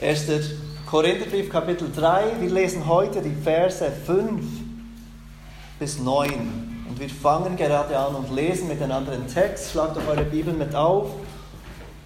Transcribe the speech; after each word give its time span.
1. 0.00 0.26
Korintherbrief 0.84 1.48
Kapitel 1.48 1.90
3. 1.90 2.40
Wir 2.40 2.50
lesen 2.50 2.86
heute 2.86 3.22
die 3.22 3.34
Verse 3.34 3.90
5 3.90 4.44
bis 5.78 5.98
9. 5.98 6.84
Und 6.86 7.00
wir 7.00 7.08
fangen 7.08 7.56
gerade 7.56 7.98
an 7.98 8.14
und 8.14 8.30
lesen 8.30 8.68
mit 8.68 8.82
einem 8.82 8.92
anderen 8.92 9.26
Text. 9.26 9.70
Schlagt 9.70 9.96
doch 9.96 10.06
eure 10.06 10.24
Bibel 10.24 10.52
mit 10.52 10.74
auf 10.74 11.12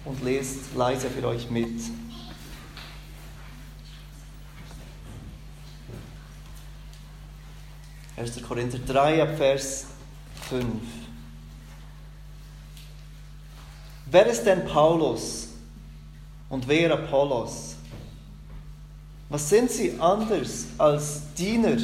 und 0.05 0.23
lest 0.23 0.73
leise 0.73 1.09
für 1.09 1.27
euch 1.27 1.49
mit. 1.49 1.81
1. 8.15 8.41
Korinther 8.41 8.79
3 8.79 9.23
ab 9.23 9.35
Vers 9.35 9.87
5. 10.49 10.65
Wer 14.05 14.27
ist 14.27 14.45
denn 14.45 14.65
Paulus 14.65 15.49
und 16.47 16.65
wer 16.69 16.93
Apollos? 16.93 17.75
Was 19.31 19.47
sind 19.47 19.71
sie 19.71 19.95
anders 19.97 20.65
als 20.77 21.21
Diener, 21.37 21.77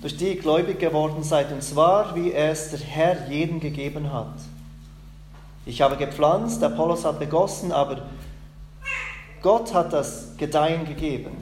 durch 0.00 0.16
die 0.16 0.28
ihr 0.28 0.40
gläubig 0.40 0.78
geworden 0.78 1.24
seid, 1.24 1.50
und 1.50 1.64
zwar 1.64 2.14
wie 2.14 2.32
es 2.32 2.70
der 2.70 2.78
Herr 2.78 3.28
jedem 3.28 3.58
gegeben 3.58 4.12
hat? 4.12 4.36
Ich 5.66 5.82
habe 5.82 5.96
gepflanzt, 5.96 6.62
Apollos 6.62 7.04
hat 7.04 7.18
begossen, 7.18 7.72
aber 7.72 8.02
Gott 9.42 9.74
hat 9.74 9.92
das 9.92 10.28
Gedeihen 10.36 10.86
gegeben. 10.86 11.36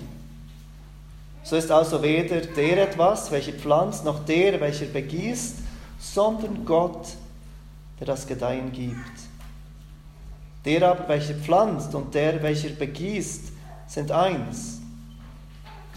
So 1.43 1.57
ist 1.57 1.71
also 1.71 2.03
weder 2.03 2.41
der 2.41 2.89
etwas, 2.89 3.31
welcher 3.31 3.53
pflanzt, 3.53 4.07
noch 4.07 4.25
der, 4.25 4.59
welcher 4.63 4.87
begießt, 4.87 5.59
sondern 6.01 6.65
Gott, 6.65 7.07
der 8.01 8.07
das 8.07 8.27
Gedeihen 8.27 8.73
gibt. 8.73 8.97
Der 10.65 10.91
aber, 10.91 11.07
welcher 11.07 11.35
pflanzt 11.35 11.95
und 11.95 12.15
der, 12.15 12.43
welcher 12.43 12.71
begießt, 12.71 13.53
sind 13.89 14.11
eins. 14.11 14.78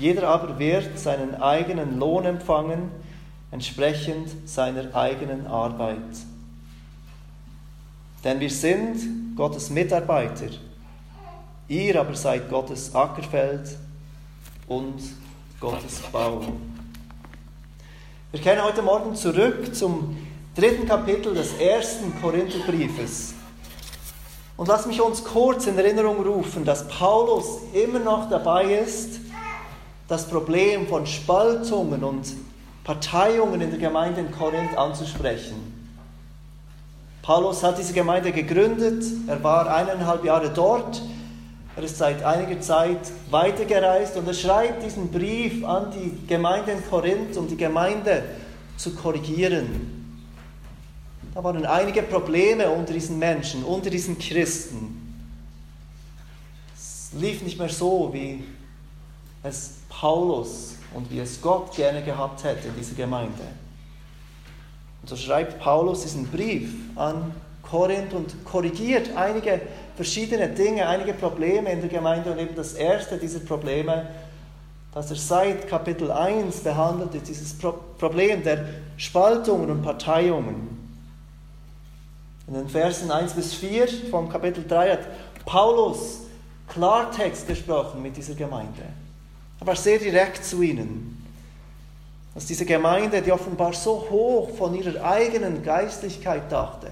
Jeder 0.01 0.29
aber 0.29 0.57
wird 0.57 0.97
seinen 0.97 1.39
eigenen 1.43 1.99
Lohn 1.99 2.25
empfangen, 2.25 2.89
entsprechend 3.51 4.49
seiner 4.49 4.95
eigenen 4.95 5.45
Arbeit. 5.45 5.99
Denn 8.23 8.39
wir 8.39 8.49
sind 8.49 9.35
Gottes 9.35 9.69
Mitarbeiter. 9.69 10.47
Ihr 11.67 12.01
aber 12.01 12.15
seid 12.15 12.49
Gottes 12.49 12.95
Ackerfeld 12.95 13.77
und 14.67 15.03
Gottes 15.59 15.99
Bau. 16.11 16.41
Wir 18.31 18.41
kehren 18.41 18.63
heute 18.63 18.81
Morgen 18.81 19.13
zurück 19.13 19.75
zum 19.75 20.17
dritten 20.55 20.87
Kapitel 20.87 21.35
des 21.35 21.53
ersten 21.59 22.19
Korintherbriefes. 22.19 23.35
Und 24.57 24.67
lass 24.67 24.87
mich 24.87 24.99
uns 24.99 25.23
kurz 25.23 25.67
in 25.67 25.77
Erinnerung 25.77 26.25
rufen, 26.25 26.65
dass 26.65 26.87
Paulus 26.87 27.59
immer 27.73 27.99
noch 27.99 28.31
dabei 28.31 28.79
ist, 28.79 29.20
das 30.11 30.27
Problem 30.27 30.87
von 30.87 31.07
Spaltungen 31.07 32.03
und 32.03 32.33
Parteiungen 32.83 33.61
in 33.61 33.69
der 33.69 33.79
Gemeinde 33.79 34.19
in 34.19 34.29
Korinth 34.29 34.77
anzusprechen. 34.77 35.55
Paulus 37.21 37.63
hat 37.63 37.77
diese 37.77 37.93
Gemeinde 37.93 38.33
gegründet, 38.33 39.05
er 39.27 39.41
war 39.41 39.73
eineinhalb 39.73 40.25
Jahre 40.25 40.49
dort, 40.49 41.01
er 41.77 41.83
ist 41.83 41.97
seit 41.97 42.23
einiger 42.23 42.59
Zeit 42.59 42.99
weitergereist 43.29 44.17
und 44.17 44.27
er 44.27 44.33
schreibt 44.33 44.83
diesen 44.83 45.11
Brief 45.11 45.63
an 45.63 45.93
die 45.93 46.27
Gemeinde 46.27 46.71
in 46.71 46.85
Korinth, 46.89 47.37
um 47.37 47.47
die 47.47 47.55
Gemeinde 47.55 48.23
zu 48.75 48.93
korrigieren. 48.93 50.19
Da 51.33 51.41
waren 51.41 51.65
einige 51.65 52.01
Probleme 52.01 52.69
unter 52.69 52.91
diesen 52.91 53.17
Menschen, 53.17 53.63
unter 53.63 53.89
diesen 53.89 54.19
Christen. 54.19 55.23
Es 56.75 57.11
lief 57.13 57.41
nicht 57.43 57.57
mehr 57.57 57.69
so, 57.69 58.09
wie 58.11 58.43
es 59.41 59.80
Paulus 59.91 60.75
und 60.93 61.11
wie 61.11 61.19
es 61.19 61.41
Gott 61.41 61.75
gerne 61.75 62.01
gehabt 62.01 62.43
hätte 62.43 62.69
in 62.69 62.75
dieser 62.75 62.95
Gemeinde. 62.95 63.43
Und 65.01 65.09
so 65.09 65.15
schreibt 65.15 65.59
Paulus 65.59 66.03
diesen 66.03 66.27
Brief 66.27 66.73
an 66.95 67.33
Korinth 67.61 68.13
und 68.13 68.43
korrigiert 68.45 69.15
einige 69.15 69.61
verschiedene 69.95 70.47
Dinge, 70.49 70.87
einige 70.87 71.13
Probleme 71.13 71.71
in 71.71 71.81
der 71.81 71.89
Gemeinde 71.89 72.31
und 72.31 72.39
eben 72.39 72.55
das 72.55 72.73
erste 72.73 73.17
dieser 73.17 73.39
Probleme, 73.39 74.07
das 74.93 75.09
er 75.09 75.17
seit 75.17 75.67
Kapitel 75.67 76.11
1 76.11 76.61
behandelt, 76.61 77.15
ist 77.15 77.27
dieses 77.27 77.57
Problem 77.57 78.43
der 78.43 78.65
Spaltungen 78.97 79.69
und 79.69 79.81
Parteiungen. 79.81 80.77
In 82.47 82.55
den 82.55 82.67
Versen 82.67 83.11
1 83.11 83.33
bis 83.33 83.53
4 83.53 83.87
vom 84.09 84.27
Kapitel 84.29 84.65
3 84.67 84.91
hat 84.91 84.99
Paulus 85.45 86.21
Klartext 86.67 87.47
gesprochen 87.47 88.01
mit 88.01 88.17
dieser 88.17 88.33
Gemeinde. 88.33 88.83
Aber 89.61 89.75
sehr 89.75 89.99
direkt 89.99 90.43
zu 90.43 90.61
ihnen. 90.61 91.23
Dass 92.33 92.45
diese 92.45 92.65
Gemeinde, 92.65 93.21
die 93.21 93.31
offenbar 93.31 93.73
so 93.73 94.07
hoch 94.09 94.49
von 94.57 94.73
ihrer 94.73 95.03
eigenen 95.05 95.63
Geistlichkeit 95.63 96.51
dachte, 96.51 96.89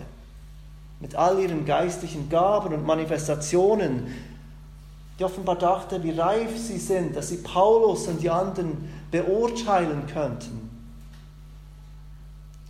mit 0.99 1.15
all 1.15 1.39
ihren 1.39 1.65
geistlichen 1.65 2.29
Gaben 2.29 2.73
und 2.73 2.85
Manifestationen, 2.85 4.13
die 5.17 5.23
offenbar 5.23 5.57
dachte, 5.57 6.01
wie 6.03 6.11
reif 6.11 6.57
sie 6.57 6.77
sind, 6.77 7.15
dass 7.15 7.29
sie 7.29 7.37
Paulus 7.37 8.07
und 8.07 8.21
die 8.21 8.29
anderen 8.29 8.89
beurteilen 9.09 10.05
könnten, 10.07 10.69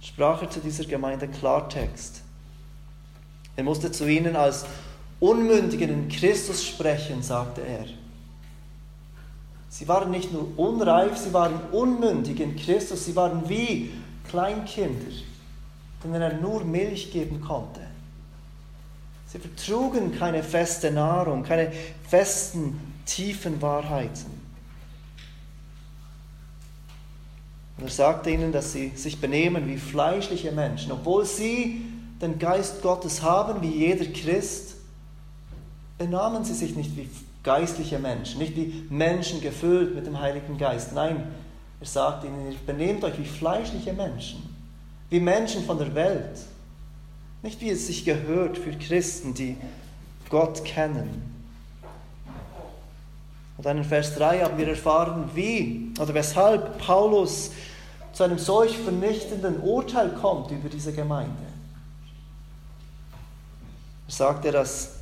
sprach 0.01 0.41
er 0.41 0.49
zu 0.49 0.59
dieser 0.59 0.85
Gemeinde 0.85 1.27
Klartext. 1.27 2.21
Er 3.55 3.63
musste 3.63 3.91
zu 3.91 4.07
ihnen 4.07 4.35
als 4.35 4.66
Unmündigen 5.19 5.89
in 5.89 6.07
Christus 6.09 6.66
sprechen, 6.66 7.21
sagte 7.21 7.61
er. 7.61 7.85
Sie 9.79 9.88
waren 9.88 10.12
nicht 10.12 10.34
nur 10.34 10.45
unreif, 10.57 11.17
sie 11.17 11.31
waren 11.31 11.57
unmündig 11.72 12.41
in 12.41 12.57
Christus, 12.57 13.06
sie 13.06 13.16
waren 13.16 13.47
wie 13.47 13.91
Kleinkinder, 14.28 15.06
denen 16.03 16.22
er 16.22 16.34
nur 16.34 16.66
Milch 16.66 17.13
geben 17.13 17.40
konnte. 17.40 17.79
Sie 19.28 19.40
vertrugen 19.40 20.13
keine 20.19 20.44
feste 20.44 20.91
Nahrung, 20.91 21.44
keine 21.44 21.72
festen, 22.09 22.78
tiefen 23.06 23.62
Wahrheiten. 23.62 24.41
Und 27.78 27.85
er 27.85 27.90
sagte 27.90 28.31
ihnen, 28.31 28.51
dass 28.51 28.73
sie 28.73 28.90
sich 28.97 29.22
benehmen 29.22 29.66
wie 29.66 29.78
fleischliche 29.78 30.51
Menschen, 30.51 30.91
obwohl 30.91 31.23
sie 31.23 31.85
den 32.22 32.38
Geist 32.38 32.81
Gottes 32.81 33.22
haben, 33.22 33.61
wie 33.61 33.78
jeder 33.78 34.07
Christ, 34.07 34.75
benahmen 35.97 36.44
sie 36.44 36.53
sich 36.53 36.75
nicht 36.75 36.97
wie 36.97 37.09
geistliche 37.44 38.00
Menschen, 38.00 38.39
nicht 38.39 38.55
wie 38.55 38.85
Menschen 38.89 39.41
gefüllt 39.41 39.95
mit 39.95 40.05
dem 40.05 40.19
Heiligen 40.19 40.57
Geist. 40.57 40.94
Nein, 40.94 41.27
er 41.79 41.85
sagt 41.85 42.25
ihnen, 42.25 42.51
ihr 42.51 42.57
benehmt 42.66 43.03
euch 43.03 43.17
wie 43.17 43.25
fleischliche 43.25 43.94
Menschen, 43.94 44.55
wie 45.09 45.19
Menschen 45.19 45.63
von 45.63 45.78
der 45.78 45.94
Welt. 45.95 46.39
Nicht 47.41 47.61
wie 47.61 47.69
es 47.69 47.88
sich 47.88 48.03
gehört 48.03 48.57
für 48.57 48.72
Christen, 48.72 49.33
die 49.33 49.55
Gott 50.29 50.66
kennen. 50.66 51.29
Und 53.55 53.66
dann 53.66 53.78
in 53.78 53.83
Vers 53.83 54.16
3 54.16 54.41
haben 54.41 54.57
wir 54.57 54.67
erfahren, 54.67 55.29
wie 55.33 55.91
oder 55.99 56.13
weshalb 56.13 56.78
Paulus 56.79 57.51
zu 58.13 58.23
einem 58.23 58.39
solch 58.39 58.78
vernichtenden 58.78 59.59
Urteil 59.61 60.09
kommt 60.09 60.51
über 60.51 60.69
diese 60.69 60.94
Gemeinde. 60.94 61.31
Er 64.07 64.13
sagte, 64.13 64.51
dass 64.51 64.98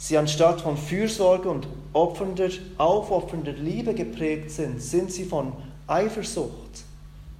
sie 0.00 0.16
anstatt 0.16 0.62
von 0.62 0.78
Fürsorge 0.78 1.50
und 1.50 1.68
opfernder, 1.92 2.48
aufopfernder 2.78 3.52
Liebe 3.52 3.92
geprägt 3.92 4.50
sind, 4.50 4.80
sind 4.80 5.12
sie 5.12 5.26
von 5.26 5.52
Eifersucht, 5.86 6.84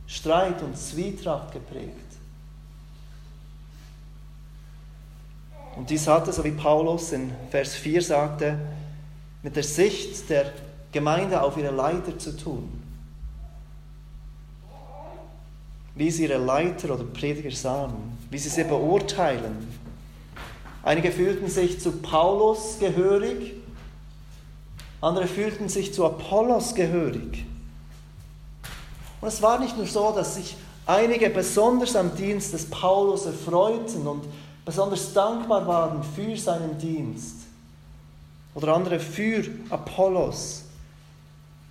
Streit 0.07 0.63
und 0.63 0.77
Zwietracht 0.77 1.53
geprägt. 1.53 1.97
Und 5.77 5.89
dies 5.89 6.07
hatte, 6.07 6.35
so 6.35 6.45
wie 6.45 6.51
Paulus 6.51 7.13
in 7.13 7.33
Vers 7.51 7.75
4 7.77 8.03
sagte, 8.03 8.59
mit 9.43 9.57
der 9.57 9.63
Sicht 9.63 10.29
der 10.29 10.53
Gemeinde 10.93 11.41
auf 11.41 11.57
ihre 11.57 11.75
Leiter 11.75 12.19
zu 12.19 12.37
tun. 12.37 12.83
Wie 15.95 16.11
sie 16.11 16.25
ihre 16.25 16.37
Leiter 16.37 16.93
oder 16.93 17.05
Prediger 17.05 17.53
sahen, 17.53 18.19
wie 18.29 18.39
sie 18.39 18.51
sie 18.51 18.65
beurteilen. 18.65 19.80
Einige 20.83 21.13
fühlten 21.13 21.49
sich 21.49 21.81
zu 21.81 21.93
Paulus 21.93 22.79
gehörig, 22.79 23.55
andere 25.01 25.27
fühlten 25.27 25.69
sich 25.69 25.93
zu 25.93 26.05
Apollos 26.05 26.75
gehörig. 26.75 27.45
Und 29.21 29.29
es 29.29 29.43
war 29.43 29.59
nicht 29.59 29.77
nur 29.77 29.87
so, 29.87 30.13
dass 30.13 30.37
sich 30.37 30.57
einige 30.87 31.31
besonders 31.31 31.95
am 31.97 32.15
Dienst 32.15 32.53
des 32.53 32.69
Paulus 32.69 33.27
erfreuten 33.27 34.07
und 34.07 34.25
besonders 34.65 35.13
dankbar 35.13 35.67
waren 35.67 36.03
für 36.03 36.37
seinen 36.37 36.79
Dienst. 36.79 37.37
Oder 38.55 38.75
andere 38.75 38.99
für 38.99 39.45
Apollos. 39.69 40.65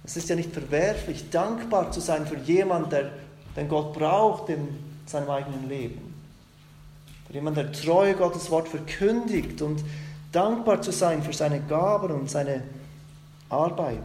Es 0.03 0.15
ist 0.17 0.29
ja 0.29 0.35
nicht 0.35 0.53
verwerflich, 0.53 1.29
dankbar 1.29 1.91
zu 1.91 2.00
sein 2.00 2.25
für 2.25 2.38
jemanden, 2.38 2.89
der, 2.89 3.11
den 3.56 3.67
Gott 3.67 3.94
braucht 3.94 4.50
in 4.50 4.67
seinem 5.06 5.29
eigenen 5.29 5.67
Leben. 5.67 6.08
Für 7.29 7.35
jemanden, 7.35 7.71
der 7.71 7.71
treu 7.71 8.15
Gottes 8.15 8.49
Wort 8.49 8.67
verkündigt 8.67 9.61
und 9.61 9.83
dankbar 10.31 10.81
zu 10.81 10.91
sein 10.91 11.21
für 11.21 11.31
seine 11.31 11.61
Gaben 11.61 12.11
und 12.11 12.29
seine 12.29 12.63
Arbeit, 13.49 14.01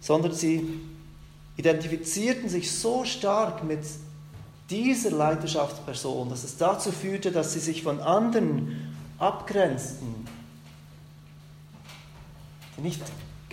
sondern 0.00 0.32
sie 0.32 0.80
identifizierten 1.56 2.48
sich 2.48 2.70
so 2.70 3.04
stark 3.04 3.64
mit 3.64 3.80
dieser 4.70 5.10
Leiterschaftsperson, 5.10 6.30
dass 6.30 6.44
es 6.44 6.56
dazu 6.56 6.92
führte, 6.92 7.32
dass 7.32 7.52
sie 7.52 7.58
sich 7.58 7.82
von 7.82 7.98
anderen 7.98 8.94
abgrenzten, 9.18 10.24
die 12.76 12.82
nicht 12.82 13.02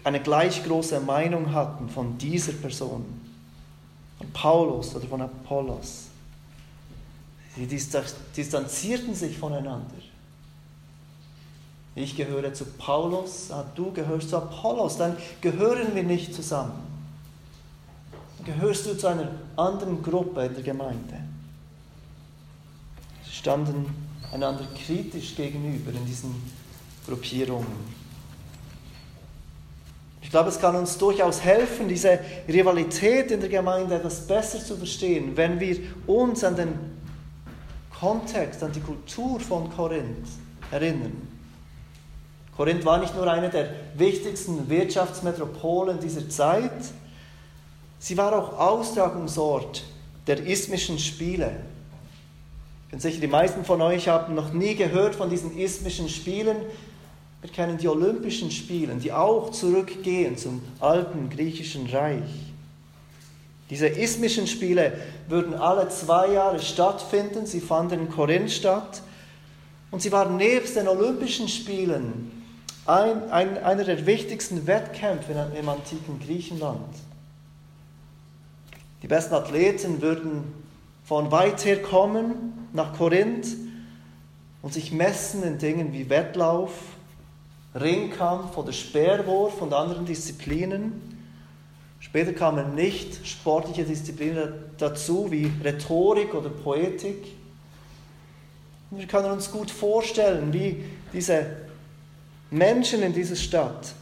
eine 0.04 0.22
gleich 0.22 0.64
große 0.64 1.00
Meinung 1.00 1.52
hatten 1.52 1.90
von 1.90 2.16
dieser 2.20 2.54
Person, 2.54 3.04
von 4.20 4.32
Paulus 4.32 4.96
oder 4.96 5.08
von 5.08 5.22
Apollos. 5.22 6.07
Sie 7.58 7.66
distanzierten 7.66 9.16
sich 9.16 9.38
voneinander. 9.38 9.96
Ich 11.96 12.16
gehöre 12.16 12.54
zu 12.54 12.66
Paulus, 12.66 13.50
ah, 13.50 13.66
du 13.74 13.92
gehörst 13.92 14.30
zu 14.30 14.38
Apollos, 14.38 14.98
dann 14.98 15.18
gehören 15.42 15.96
wir 15.96 16.04
nicht 16.04 16.36
zusammen. 16.36 16.84
Gehörst 18.46 18.86
du 18.86 18.96
zu 18.96 19.08
einer 19.08 19.32
anderen 19.56 20.04
Gruppe 20.04 20.46
in 20.46 20.54
der 20.54 20.64
Gemeinde. 20.64 21.16
Sie 23.26 23.34
standen 23.34 23.88
einander 24.32 24.68
kritisch 24.86 25.36
gegenüber 25.36 25.92
in 25.92 26.06
diesen 26.06 26.36
Gruppierungen. 27.08 27.98
Ich 30.22 30.30
glaube, 30.30 30.50
es 30.50 30.60
kann 30.60 30.76
uns 30.76 30.98
durchaus 31.00 31.42
helfen, 31.42 31.88
diese 31.88 32.20
Rivalität 32.48 33.32
in 33.32 33.40
der 33.40 33.50
Gemeinde 33.50 33.96
etwas 33.96 34.28
besser 34.28 34.64
zu 34.64 34.78
verstehen, 34.78 35.36
wenn 35.36 35.60
wir 35.60 35.80
uns 36.06 36.44
an 36.44 36.56
den 36.56 36.97
Kontext, 38.00 38.62
an 38.64 38.72
die 38.72 38.80
Kultur 38.80 39.40
von 39.40 39.70
Korinth 39.76 40.28
erinnern. 40.72 41.28
Korinth 42.56 42.86
war 42.86 43.00
nicht 43.00 43.16
nur 43.16 43.32
eine 43.32 43.50
der 43.50 43.70
wichtigsten 43.96 44.70
Wirtschaftsmetropolen 44.70 46.00
dieser 46.00 46.30
Zeit, 46.30 46.72
sie 48.00 48.18
war 48.18 48.34
auch 48.38 48.58
Austragungsort 48.60 49.84
der 50.28 50.46
ismischen 50.46 51.00
Spiele. 51.00 51.52
Ich 52.86 52.92
bin 52.92 53.00
sicher, 53.00 53.20
die 53.20 53.28
meisten 53.28 53.66
von 53.66 53.82
euch 53.82 54.08
haben 54.08 54.36
noch 54.36 54.54
nie 54.54 54.76
gehört 54.76 55.16
von 55.16 55.30
diesen 55.30 55.58
ismischen 55.58 56.10
Spielen. 56.10 56.58
Wir 57.42 57.50
kennen 57.52 57.78
die 57.78 57.88
Olympischen 57.88 58.50
Spiele, 58.50 58.96
die 58.96 59.12
auch 59.12 59.52
zurückgehen 59.52 60.38
zum 60.38 60.62
alten 60.80 61.30
griechischen 61.30 61.88
Reich. 61.88 62.47
Diese 63.70 63.88
ismischen 63.88 64.48
Spiele 64.48 64.94
würden 65.28 65.54
alle 65.54 65.90
zwei 65.90 66.32
Jahre 66.32 66.60
stattfinden. 66.60 67.46
Sie 67.46 67.60
fanden 67.60 68.00
in 68.00 68.10
Korinth 68.10 68.52
statt. 68.52 69.02
Und 69.92 70.02
sie 70.02 70.12
waren 70.12 70.38
nebst 70.38 70.76
den 70.76 70.88
Olympischen 70.88 71.48
Spielen 71.48 72.32
ein, 72.86 73.30
ein, 73.32 73.58
einer 73.64 73.84
der 73.84 74.06
wichtigsten 74.06 74.66
Wettkämpfe 74.66 75.34
im 75.58 75.70
antiken 75.70 76.20
Griechenland. 76.26 76.96
Die 79.04 79.08
besten 79.08 79.36
Athleten 79.36 80.02
würden 80.02 80.44
von 81.06 81.32
weit 81.32 81.64
her 81.66 81.82
kommen 81.82 82.70
nach 82.74 82.94
Korinth 82.98 83.48
und 84.62 84.74
sich 84.74 84.92
messen 84.92 85.44
in 85.44 85.58
Dingen 85.58 85.94
wie 85.94 86.10
Wettlauf, 86.10 86.72
Ringkampf 87.76 88.58
oder 88.58 88.72
Speerwurf 88.72 89.62
und 89.62 89.74
anderen 89.74 90.06
Disziplinen. 90.06 91.17
Später 92.08 92.32
kamen 92.32 92.74
nicht 92.74 93.28
sportliche 93.28 93.84
Disziplinen 93.84 94.54
dazu, 94.78 95.30
wie 95.30 95.52
Rhetorik 95.62 96.34
oder 96.34 96.50
Poetik. 96.50 97.18
Wir 98.92 99.06
können 99.08 99.30
uns 99.30 99.52
gut 99.52 99.70
vorstellen, 99.70 100.54
wie 100.54 100.86
diese 101.12 101.46
Menschen 102.50 103.04
in 103.04 103.12
dieser 103.12 103.36
Stadt 103.36 103.94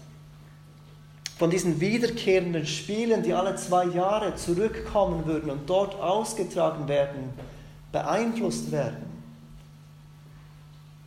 von 1.40 1.50
diesen 1.50 1.82
wiederkehrenden 1.82 2.68
Spielen, 2.68 3.24
die 3.24 3.34
alle 3.34 3.56
zwei 3.56 3.86
Jahre 3.86 4.36
zurückkommen 4.36 5.26
würden 5.26 5.50
und 5.50 5.68
dort 5.68 5.96
ausgetragen 5.96 6.88
werden, 6.88 7.34
beeinflusst 7.92 8.72
werden. 8.72 9.04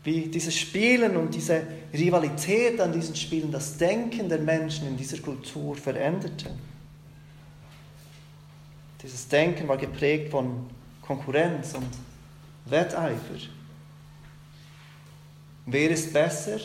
Wie 0.03 0.23
dieses 0.23 0.57
Spielen 0.57 1.17
und 1.17 1.33
diese 1.33 1.63
Rivalität 1.95 2.81
an 2.81 2.93
diesen 2.93 3.15
Spielen 3.15 3.53
das 3.53 3.77
Denken 3.77 4.29
der 4.29 4.41
Menschen 4.41 4.89
in 4.89 4.97
dieser 4.97 5.19
Kultur 5.19 5.77
veränderte. 5.77 6.51
Dieses 9.03 9.29
Denken 9.29 9.69
war 9.69 9.77
geprägt 9.77 10.31
von 10.31 10.69
Konkurrenz 11.03 11.75
und 11.75 11.89
Wetteifer. 12.65 13.49
Wer 15.67 15.91
ist 15.91 16.13
besser? 16.13 16.59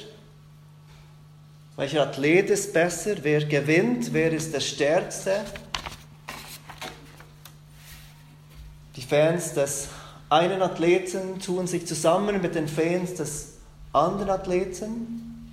Welcher 1.76 2.04
Athlet 2.04 2.50
ist 2.50 2.74
besser? 2.74 3.16
Wer 3.22 3.46
gewinnt? 3.46 4.14
Wer 4.14 4.32
ist 4.32 4.54
der 4.54 4.62
Stärkste? 4.62 5.44
Die 8.96 9.02
Fans 9.02 9.54
des 9.54 9.90
einen 10.30 10.62
Athleten 10.64 11.40
tun 11.40 11.68
sich 11.68 11.86
zusammen 11.86 12.42
mit 12.42 12.56
den 12.56 12.68
Fans 12.68 13.14
des 13.14 13.54
anderen 13.92 14.32
Athleten, 14.32 15.52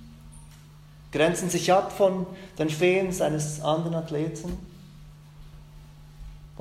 grenzen 1.11 1.49
sich 1.51 1.71
ab 1.71 1.91
von 1.91 2.25
den 2.57 2.69
Fans 2.69 3.21
eines 3.21 3.61
anderen 3.61 3.95
Athleten. 3.95 4.70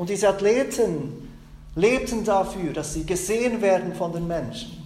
Und 0.00 0.08
diese 0.08 0.30
Athleten 0.30 1.28
lebten 1.74 2.24
dafür, 2.24 2.72
dass 2.72 2.94
sie 2.94 3.04
gesehen 3.04 3.60
werden 3.60 3.94
von 3.94 4.10
den 4.10 4.26
Menschen, 4.26 4.82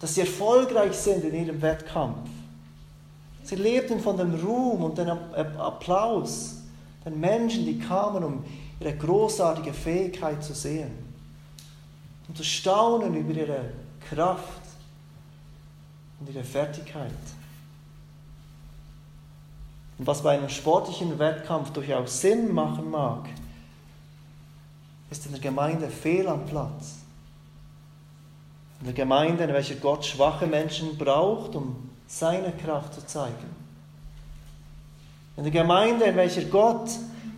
dass 0.00 0.14
sie 0.14 0.22
erfolgreich 0.22 0.94
sind 0.94 1.22
in 1.22 1.34
ihrem 1.44 1.60
Wettkampf. 1.60 2.30
Sie 3.44 3.56
lebten 3.56 4.00
von 4.00 4.16
dem 4.16 4.34
Ruhm 4.36 4.84
und 4.84 4.96
dem 4.96 5.10
Applaus 5.58 6.62
den 7.04 7.20
Menschen, 7.20 7.66
die 7.66 7.78
kamen, 7.78 8.24
um 8.24 8.44
ihre 8.80 8.96
großartige 8.96 9.74
Fähigkeit 9.74 10.42
zu 10.42 10.54
sehen 10.54 10.92
und 12.26 12.38
zu 12.38 12.42
staunen 12.42 13.14
über 13.14 13.34
ihre 13.34 13.64
Kraft 14.08 14.62
und 16.20 16.34
ihre 16.34 16.42
Fertigkeit. 16.42 17.12
Und 19.98 20.06
was 20.06 20.22
bei 20.22 20.38
einem 20.38 20.48
sportlichen 20.48 21.18
Wettkampf 21.18 21.68
durchaus 21.74 22.22
Sinn 22.22 22.54
machen 22.54 22.90
mag, 22.90 23.28
ist 25.10 25.26
in 25.26 25.32
der 25.32 25.40
Gemeinde 25.40 25.88
fehl 25.88 26.26
am 26.28 26.46
Platz. 26.46 26.96
In 28.80 28.86
der 28.86 28.94
Gemeinde, 28.94 29.44
in 29.44 29.52
welcher 29.52 29.76
Gott 29.76 30.04
schwache 30.04 30.46
Menschen 30.46 30.98
braucht, 30.98 31.54
um 31.54 31.90
seine 32.06 32.52
Kraft 32.52 32.94
zu 32.94 33.06
zeigen. 33.06 33.56
In 35.36 35.44
der 35.44 35.52
Gemeinde, 35.52 36.04
in 36.04 36.16
welcher 36.16 36.44
Gott 36.44 36.90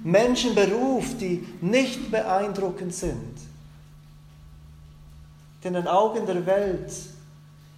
Menschen 0.02 0.54
beruft, 0.54 1.20
die 1.20 1.46
nicht 1.60 2.10
beeindruckend 2.10 2.94
sind, 2.94 3.38
die 5.62 5.68
in 5.68 5.74
den 5.74 5.88
Augen 5.88 6.26
der 6.26 6.46
Welt 6.46 6.92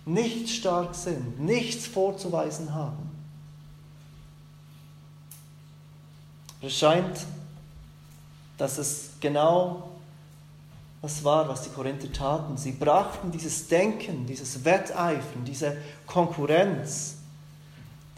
nicht 0.05 0.51
stark 0.51 0.95
sind, 0.95 1.41
nichts 1.41 1.87
vorzuweisen 1.87 2.75
haben. 2.75 3.11
Es 6.63 6.77
scheint, 6.77 7.27
dass 8.59 8.77
es 8.77 9.13
genau 9.21 9.90
das 11.03 11.25
war, 11.25 11.49
was 11.49 11.63
die 11.63 11.71
Korinther 11.71 12.13
taten. 12.13 12.57
Sie 12.57 12.73
brachten 12.73 13.31
dieses 13.33 13.69
Denken, 13.69 14.27
dieses 14.27 14.65
Wetteifern, 14.65 15.45
diese 15.47 15.77
Konkurrenz, 16.07 17.17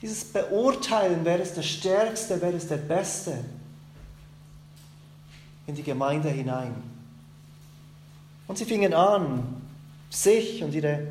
dieses 0.00 0.24
Beurteilen, 0.24 1.20
wer 1.22 1.40
ist 1.40 1.56
der 1.56 1.62
Stärkste, 1.62 2.40
wer 2.40 2.52
ist 2.52 2.70
der 2.70 2.78
Beste, 2.78 3.44
in 5.68 5.76
die 5.76 5.84
Gemeinde 5.84 6.28
hinein. 6.28 6.74
Und 8.48 8.58
sie 8.58 8.64
fingen 8.64 8.94
an, 8.94 9.62
sich 10.10 10.62
und 10.64 10.74
ihre 10.74 11.06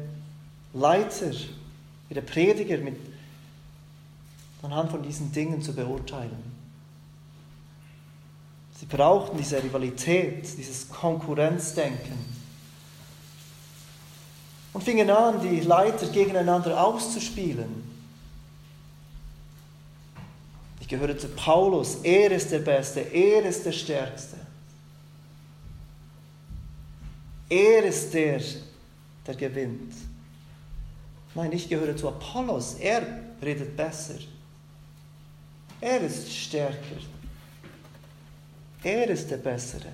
Leiter, 0.74 1.32
ihre 2.10 2.22
Prediger 2.22 2.78
mit, 2.80 2.98
anhand 4.62 4.92
von 4.92 5.02
diesen 5.02 5.32
Dingen 5.32 5.62
zu 5.62 5.74
beurteilen. 5.74 6.51
Sie 8.82 8.88
brauchten 8.88 9.38
diese 9.38 9.62
Rivalität, 9.62 10.58
dieses 10.58 10.90
Konkurrenzdenken. 10.90 12.18
Und 14.74 14.84
fingen 14.84 15.08
an, 15.12 15.40
die 15.40 15.60
Leiter 15.60 16.08
gegeneinander 16.08 16.84
auszuspielen. 16.84 17.84
Ich 20.80 20.88
gehöre 20.88 21.16
zu 21.16 21.28
Paulus, 21.28 21.98
er 22.02 22.32
ist 22.32 22.52
der 22.52 22.58
Beste, 22.58 23.02
er 23.02 23.46
ist 23.46 23.64
der 23.64 23.72
Stärkste. 23.72 24.38
Er 27.50 27.84
ist 27.84 28.12
der, 28.16 28.42
der 29.28 29.36
gewinnt. 29.36 29.94
Nein, 31.36 31.52
ich 31.52 31.70
gehöre 31.70 31.96
zu 31.96 32.08
Apollos, 32.08 32.78
er 32.80 33.04
redet 33.44 33.78
besser. 33.78 34.16
Er 35.80 36.02
ist 36.02 36.34
stärker. 36.34 36.98
Er 38.84 39.10
ist 39.10 39.30
der 39.30 39.38
Bessere. 39.38 39.90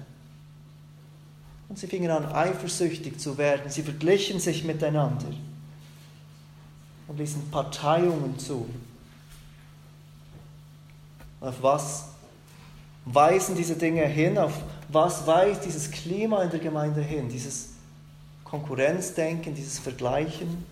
Und 1.69 1.77
sie 1.77 1.87
fingen 1.87 2.09
an, 2.11 2.31
eifersüchtig 2.31 3.19
zu 3.19 3.37
werden. 3.37 3.69
Sie 3.69 3.83
verglichen 3.83 4.39
sich 4.39 4.63
miteinander 4.63 5.27
und 7.07 7.17
ließen 7.17 7.49
Parteiungen 7.51 8.39
zu. 8.39 8.69
Auf 11.41 11.61
was 11.61 12.05
weisen 13.05 13.55
diese 13.55 13.75
Dinge 13.75 14.05
hin? 14.05 14.37
Auf 14.37 14.53
was 14.89 15.27
weist 15.27 15.65
dieses 15.65 15.91
Klima 15.91 16.43
in 16.43 16.49
der 16.49 16.59
Gemeinde 16.59 17.01
hin? 17.01 17.27
Dieses 17.29 17.69
Konkurrenzdenken, 18.45 19.53
dieses 19.53 19.79
Vergleichen, 19.79 20.65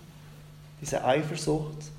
diese 0.80 1.04
Eifersucht. 1.04 1.90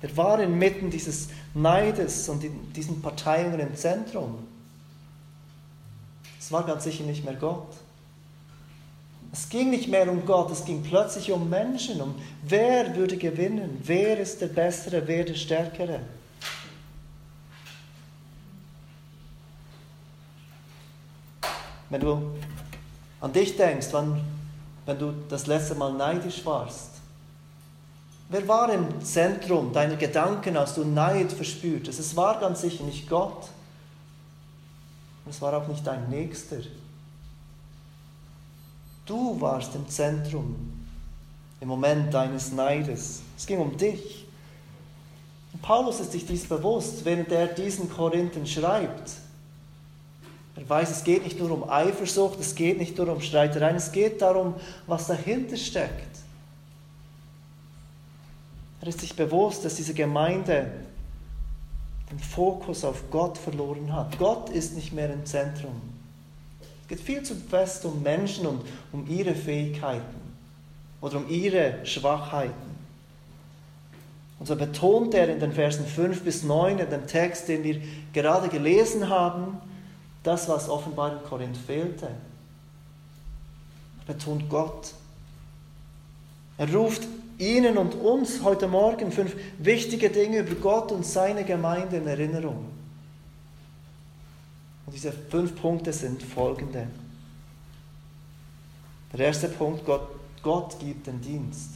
Er 0.00 0.16
war 0.16 0.40
inmitten 0.40 0.90
dieses 0.90 1.28
Neides 1.54 2.28
und 2.28 2.44
in 2.44 2.72
diesen 2.72 3.02
Parteien 3.02 3.58
im 3.58 3.76
Zentrum. 3.76 4.47
Es 6.48 6.52
war 6.52 6.62
ganz 6.62 6.84
sicher 6.84 7.04
nicht 7.04 7.26
mehr 7.26 7.34
Gott. 7.34 7.66
Es 9.34 9.50
ging 9.50 9.68
nicht 9.68 9.86
mehr 9.86 10.10
um 10.10 10.24
Gott, 10.24 10.50
es 10.50 10.64
ging 10.64 10.82
plötzlich 10.82 11.30
um 11.30 11.50
Menschen, 11.50 12.00
um 12.00 12.14
wer 12.42 12.96
würde 12.96 13.18
gewinnen, 13.18 13.82
wer 13.84 14.18
ist 14.18 14.40
der 14.40 14.46
Bessere, 14.46 15.06
wer 15.06 15.26
der 15.26 15.34
Stärkere. 15.34 16.00
Wenn 21.90 22.00
du 22.00 22.30
an 23.20 23.30
dich 23.34 23.54
denkst, 23.54 23.88
wann, 23.90 24.24
wenn 24.86 24.98
du 24.98 25.12
das 25.28 25.46
letzte 25.46 25.74
Mal 25.74 25.92
neidisch 25.92 26.46
warst, 26.46 26.92
wer 28.30 28.48
war 28.48 28.72
im 28.72 29.04
Zentrum 29.04 29.74
deiner 29.74 29.96
Gedanken, 29.96 30.56
als 30.56 30.76
du 30.76 30.84
Neid 30.86 31.30
verspürtest? 31.30 32.00
Es 32.00 32.16
war 32.16 32.40
ganz 32.40 32.62
sicher 32.62 32.84
nicht 32.84 33.06
Gott. 33.06 33.50
Es 35.28 35.40
war 35.42 35.54
auch 35.54 35.68
nicht 35.68 35.86
dein 35.86 36.08
Nächster. 36.08 36.58
Du 39.06 39.40
warst 39.40 39.74
im 39.74 39.88
Zentrum 39.88 40.56
im 41.60 41.68
Moment 41.68 42.12
deines 42.12 42.52
Neides. 42.52 43.22
Es 43.36 43.46
ging 43.46 43.58
um 43.58 43.76
dich. 43.76 44.26
Und 45.52 45.62
Paulus 45.62 46.00
ist 46.00 46.12
sich 46.12 46.26
dies 46.26 46.46
bewusst, 46.46 47.04
während 47.04 47.32
er 47.32 47.46
diesen 47.48 47.90
Korinthen 47.90 48.46
schreibt. 48.46 49.12
Er 50.56 50.68
weiß, 50.68 50.90
es 50.90 51.04
geht 51.04 51.24
nicht 51.24 51.38
nur 51.38 51.50
um 51.50 51.70
Eifersucht, 51.70 52.40
es 52.40 52.54
geht 52.54 52.78
nicht 52.78 52.96
nur 52.98 53.08
um 53.08 53.20
Streitereien, 53.20 53.76
es 53.76 53.92
geht 53.92 54.20
darum, 54.20 54.54
was 54.86 55.06
dahinter 55.06 55.56
steckt. 55.56 56.18
Er 58.80 58.88
ist 58.88 59.00
sich 59.00 59.14
bewusst, 59.14 59.64
dass 59.64 59.76
diese 59.76 59.94
Gemeinde 59.94 60.70
den 62.10 62.18
Fokus 62.18 62.84
auf 62.84 63.10
Gott 63.10 63.36
verloren 63.36 63.92
hat. 63.92 64.18
Gott 64.18 64.50
ist 64.50 64.74
nicht 64.74 64.92
mehr 64.92 65.12
im 65.12 65.26
Zentrum. 65.26 65.80
Es 66.82 66.88
geht 66.88 67.00
viel 67.00 67.22
zu 67.22 67.34
fest 67.34 67.84
um 67.84 68.02
Menschen 68.02 68.46
und 68.46 68.62
um 68.92 69.06
ihre 69.08 69.34
Fähigkeiten 69.34 70.16
oder 71.00 71.18
um 71.18 71.28
ihre 71.28 71.84
Schwachheiten. 71.84 72.68
Und 74.38 74.46
so 74.46 74.56
betont 74.56 75.14
er 75.14 75.28
in 75.28 75.40
den 75.40 75.52
Versen 75.52 75.84
5 75.84 76.22
bis 76.22 76.44
9 76.44 76.78
in 76.78 76.90
dem 76.90 77.06
Text, 77.06 77.48
den 77.48 77.64
wir 77.64 77.80
gerade 78.12 78.48
gelesen 78.48 79.08
haben, 79.08 79.58
das, 80.22 80.48
was 80.48 80.68
offenbar 80.68 81.12
in 81.12 81.28
Korinth 81.28 81.56
fehlte. 81.56 82.06
Er 82.06 84.14
betont 84.14 84.48
Gott. 84.48 84.94
Er 86.56 86.72
ruft 86.72 87.02
Ihnen 87.38 87.78
und 87.78 87.94
uns 87.94 88.42
heute 88.42 88.66
Morgen 88.66 89.12
fünf 89.12 89.34
wichtige 89.58 90.10
Dinge 90.10 90.40
über 90.40 90.56
Gott 90.56 90.90
und 90.90 91.06
seine 91.06 91.44
Gemeinde 91.44 91.98
in 91.98 92.06
Erinnerung. 92.06 92.66
Und 94.86 94.94
diese 94.94 95.12
fünf 95.12 95.54
Punkte 95.60 95.92
sind 95.92 96.22
folgende. 96.22 96.88
Der 99.12 99.26
erste 99.26 99.48
Punkt, 99.48 99.84
Gott, 99.86 100.08
Gott 100.42 100.78
gibt 100.80 101.06
den 101.06 101.20
Dienst. 101.20 101.70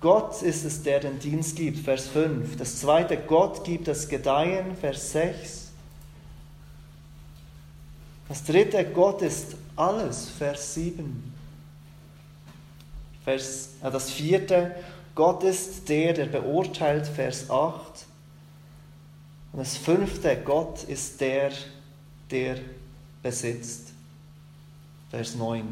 Gott 0.00 0.42
ist 0.42 0.64
es, 0.64 0.82
der 0.82 1.00
den 1.00 1.18
Dienst 1.18 1.56
gibt, 1.56 1.78
Vers 1.78 2.08
5. 2.08 2.56
Das 2.56 2.80
zweite, 2.80 3.16
Gott 3.16 3.64
gibt 3.64 3.88
das 3.88 4.08
Gedeihen, 4.08 4.76
Vers 4.76 5.12
6. 5.12 5.70
Das 8.28 8.44
dritte, 8.44 8.84
Gott 8.84 9.22
ist 9.22 9.56
alles, 9.76 10.28
Vers 10.28 10.74
7. 10.74 11.32
Vers, 13.26 13.70
äh, 13.82 13.90
das 13.90 14.12
vierte, 14.12 14.76
Gott 15.16 15.42
ist 15.42 15.88
der, 15.88 16.12
der 16.12 16.26
beurteilt, 16.26 17.08
Vers 17.08 17.50
8. 17.50 18.06
Und 19.52 19.58
das 19.58 19.76
fünfte, 19.76 20.36
Gott 20.44 20.84
ist 20.84 21.20
der, 21.20 21.50
der 22.30 22.58
besitzt. 23.24 23.88
Vers 25.10 25.34
9. 25.34 25.64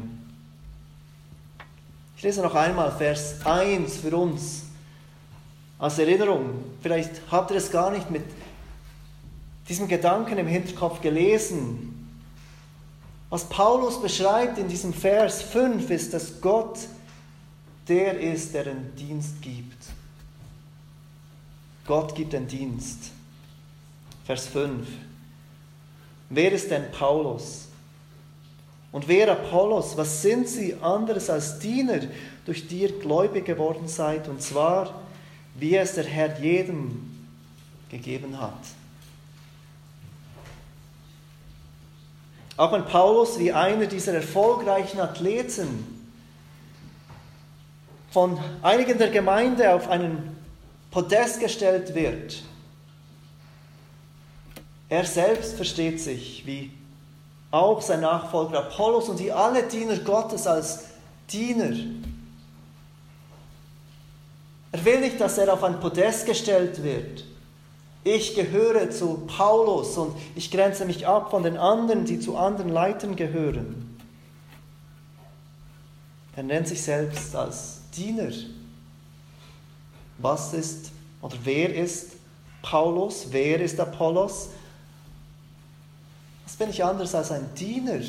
Ich 2.17 2.23
lese 2.23 2.41
noch 2.41 2.55
einmal 2.55 2.91
Vers 2.91 3.45
1 3.45 3.97
für 3.99 4.17
uns 4.17 4.63
als 5.79 5.97
Erinnerung. 5.97 6.61
Vielleicht 6.81 7.21
habt 7.31 7.51
ihr 7.51 7.57
es 7.57 7.71
gar 7.71 7.89
nicht 7.89 8.11
mit 8.11 8.25
diesem 9.69 9.87
Gedanken 9.87 10.37
im 10.37 10.47
Hinterkopf 10.47 10.99
gelesen. 10.99 12.09
Was 13.29 13.45
Paulus 13.45 14.01
beschreibt 14.01 14.57
in 14.57 14.67
diesem 14.67 14.93
Vers 14.93 15.41
5 15.41 15.89
ist, 15.89 16.13
dass 16.13 16.41
Gott 16.41 16.79
der 17.87 18.19
ist, 18.19 18.53
der 18.53 18.65
den 18.65 18.95
Dienst 18.95 19.41
gibt. 19.41 19.83
Gott 21.85 22.15
gibt 22.15 22.33
den 22.33 22.47
Dienst. 22.47 23.11
Vers 24.25 24.47
5. 24.47 24.87
Wer 26.29 26.51
ist 26.51 26.71
denn 26.71 26.91
Paulus? 26.91 27.67
Und 28.91 29.07
wer 29.07 29.31
Apollos? 29.31 29.95
Was 29.97 30.21
sind 30.21 30.47
sie 30.47 30.75
anderes 30.81 31.29
als 31.29 31.59
Diener, 31.59 31.99
durch 32.45 32.67
die 32.67 32.83
ihr 32.83 32.99
gläubig 32.99 33.45
geworden 33.45 33.87
seid? 33.87 34.27
Und 34.27 34.41
zwar, 34.41 35.01
wie 35.55 35.75
es 35.75 35.93
der 35.93 36.05
Herr 36.05 36.39
jedem 36.39 37.27
gegeben 37.89 38.39
hat. 38.39 38.53
Auch 42.57 42.71
wenn 42.71 42.85
Paulus 42.85 43.37
wie 43.37 43.51
einer 43.51 43.85
dieser 43.85 44.13
erfolgreichen 44.13 44.99
Athleten 44.99 45.94
von 48.15 48.39
einigen 48.61 48.97
der 48.97 49.09
Gemeinde 49.09 49.73
auf 49.73 49.89
einen 49.89 50.37
Podest 50.89 51.41
gestellt 51.41 51.93
wird, 51.93 52.43
er 54.87 55.03
selbst 55.03 55.57
versteht 55.57 55.99
sich 55.99 56.45
wie 56.45 56.71
auch 57.51 57.81
sein 57.81 57.99
Nachfolger 57.99 58.59
Apollos 58.59 59.09
und 59.09 59.19
wie 59.19 59.33
alle 59.33 59.63
Diener 59.63 59.97
Gottes 59.97 60.47
als 60.47 60.85
Diener. 61.29 61.75
Er 64.71 64.85
will 64.85 65.01
nicht, 65.01 65.19
dass 65.19 65.37
er 65.37 65.51
auf 65.51 65.65
ein 65.65 65.81
Podest 65.81 66.25
gestellt 66.25 66.81
wird. 66.85 67.25
Ich 68.05 68.33
gehöre 68.33 68.89
zu 68.91 69.27
Paulus 69.27 69.97
und 69.97 70.15
ich 70.35 70.49
grenze 70.51 70.85
mich 70.85 71.05
ab 71.05 71.31
von 71.31 71.43
den 71.43 71.57
anderen, 71.57 72.05
die 72.05 72.21
zu 72.21 72.37
anderen 72.37 72.69
Leitern 72.69 73.17
gehören. 73.17 73.99
Er 76.37 76.43
nennt 76.43 76.69
sich 76.69 76.81
selbst 76.81 77.35
als 77.35 77.81
Diener. 77.95 78.31
Was 80.17 80.53
ist 80.53 80.91
oder 81.21 81.35
wer 81.43 81.73
ist 81.73 82.11
Paulus? 82.61 83.27
Wer 83.31 83.61
ist 83.61 83.79
Apollos? 83.79 84.49
Was 86.45 86.55
bin 86.55 86.69
ich 86.69 86.83
anders 86.83 87.15
als 87.15 87.31
ein 87.31 87.49
Diener? 87.55 88.01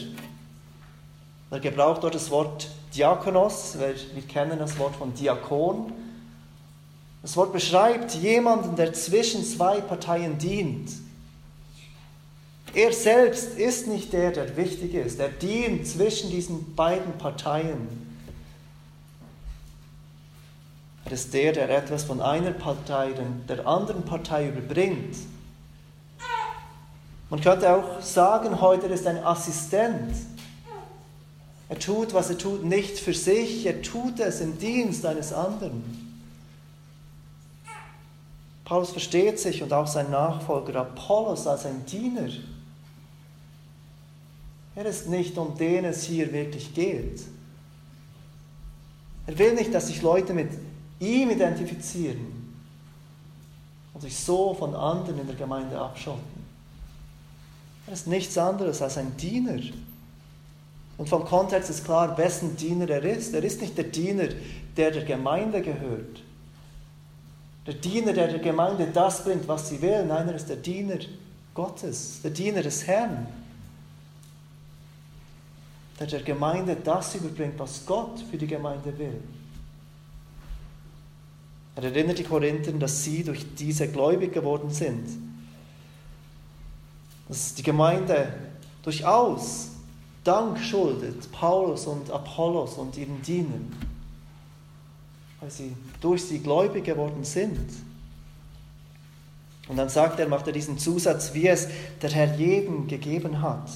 Er 1.50 1.60
gebraucht 1.60 2.02
dort 2.02 2.14
das 2.14 2.30
Wort 2.30 2.68
Diakonos, 2.94 3.78
wir, 3.78 3.94
wir 4.14 4.22
kennen 4.22 4.58
das 4.58 4.78
Wort 4.78 4.96
von 4.96 5.14
Diakon. 5.14 5.92
Das 7.22 7.36
Wort 7.36 7.52
beschreibt 7.52 8.14
jemanden, 8.14 8.76
der 8.76 8.92
zwischen 8.92 9.44
zwei 9.44 9.80
Parteien 9.80 10.38
dient. 10.38 10.90
Er 12.74 12.92
selbst 12.92 13.58
ist 13.58 13.86
nicht 13.86 14.12
der, 14.12 14.32
der 14.32 14.56
wichtig 14.56 14.94
ist. 14.94 15.18
Er 15.18 15.28
dient 15.28 15.86
zwischen 15.86 16.30
diesen 16.30 16.74
beiden 16.74 17.16
Parteien. 17.18 18.05
Er 21.06 21.12
ist 21.12 21.32
der, 21.32 21.52
der 21.52 21.70
etwas 21.70 22.02
von 22.02 22.20
einer 22.20 22.50
Partei 22.50 23.14
der 23.48 23.64
anderen 23.64 24.02
Partei 24.02 24.48
überbringt. 24.48 25.16
Man 27.30 27.40
könnte 27.40 27.72
auch 27.72 28.02
sagen, 28.02 28.60
heute 28.60 28.86
ist 28.86 29.06
ein 29.06 29.18
Assistent. 29.18 30.16
Er 31.68 31.78
tut, 31.78 32.12
was 32.12 32.30
er 32.30 32.38
tut, 32.38 32.64
nicht 32.64 32.98
für 32.98 33.14
sich, 33.14 33.66
er 33.66 33.82
tut 33.82 34.18
es 34.18 34.40
im 34.40 34.58
Dienst 34.58 35.06
eines 35.06 35.32
anderen. 35.32 35.84
Paulus 38.64 38.90
versteht 38.90 39.38
sich 39.38 39.62
und 39.62 39.72
auch 39.72 39.86
sein 39.86 40.10
Nachfolger 40.10 40.80
Apollos 40.80 41.46
als 41.46 41.66
ein 41.66 41.86
Diener. 41.86 42.28
Er 44.74 44.86
ist 44.86 45.08
nicht, 45.08 45.38
um 45.38 45.56
den 45.56 45.84
es 45.84 46.02
hier 46.02 46.32
wirklich 46.32 46.74
geht. 46.74 47.20
Er 49.28 49.38
will 49.38 49.54
nicht, 49.54 49.72
dass 49.72 49.86
sich 49.86 50.02
Leute 50.02 50.34
mit 50.34 50.50
ihm 51.00 51.30
identifizieren 51.30 52.54
und 53.94 54.00
sich 54.00 54.16
so 54.16 54.54
von 54.54 54.74
anderen 54.74 55.20
in 55.20 55.26
der 55.26 55.36
Gemeinde 55.36 55.78
abschotten. 55.78 56.44
Er 57.86 57.92
ist 57.92 58.06
nichts 58.06 58.36
anderes 58.36 58.82
als 58.82 58.98
ein 58.98 59.16
Diener. 59.16 59.62
Und 60.98 61.08
vom 61.08 61.24
Kontext 61.24 61.70
ist 61.70 61.84
klar, 61.84 62.16
wessen 62.18 62.56
Diener 62.56 62.88
er 62.88 63.04
ist. 63.04 63.34
Er 63.34 63.44
ist 63.44 63.60
nicht 63.60 63.76
der 63.76 63.84
Diener, 63.84 64.28
der 64.76 64.90
der 64.90 65.04
Gemeinde 65.04 65.62
gehört. 65.62 66.22
der 67.66 67.74
Diener, 67.74 68.12
der 68.12 68.28
der 68.28 68.38
Gemeinde 68.38 68.88
das 68.92 69.24
bringt, 69.24 69.46
was 69.48 69.68
sie 69.68 69.82
will. 69.82 70.04
Nein, 70.04 70.28
er 70.28 70.36
ist 70.36 70.48
der 70.48 70.56
Diener 70.56 70.98
Gottes, 71.52 72.20
der 72.22 72.30
Diener 72.30 72.62
des 72.62 72.86
Herrn, 72.86 73.26
der 75.98 76.06
der 76.06 76.22
Gemeinde 76.22 76.76
das 76.76 77.14
überbringt, 77.16 77.58
was 77.58 77.84
Gott 77.84 78.20
für 78.30 78.36
die 78.36 78.46
Gemeinde 78.46 78.96
will. 78.98 79.20
Er 81.76 81.84
erinnert 81.84 82.18
die 82.18 82.24
Korinther, 82.24 82.72
dass 82.72 83.04
sie 83.04 83.22
durch 83.22 83.44
diese 83.54 83.86
gläubig 83.88 84.32
geworden 84.32 84.70
sind. 84.70 85.06
Dass 87.28 87.54
die 87.54 87.62
Gemeinde 87.62 88.32
durchaus 88.82 89.68
Dank 90.24 90.58
schuldet, 90.58 91.30
Paulus 91.30 91.86
und 91.86 92.10
Apollos 92.10 92.74
und 92.74 92.96
ihren 92.96 93.22
Dienern, 93.22 93.72
weil 95.40 95.50
sie 95.50 95.76
durch 96.00 96.24
sie 96.24 96.40
gläubig 96.40 96.84
geworden 96.84 97.22
sind. 97.22 97.68
Und 99.68 99.76
dann 99.76 99.88
sagt 99.88 100.18
er, 100.18 100.28
macht 100.28 100.46
er 100.46 100.52
diesen 100.52 100.78
Zusatz, 100.78 101.34
wie 101.34 101.46
es 101.46 101.68
der 102.00 102.10
Herr 102.10 102.34
jedem 102.36 102.88
gegeben 102.88 103.42
hat. 103.42 103.68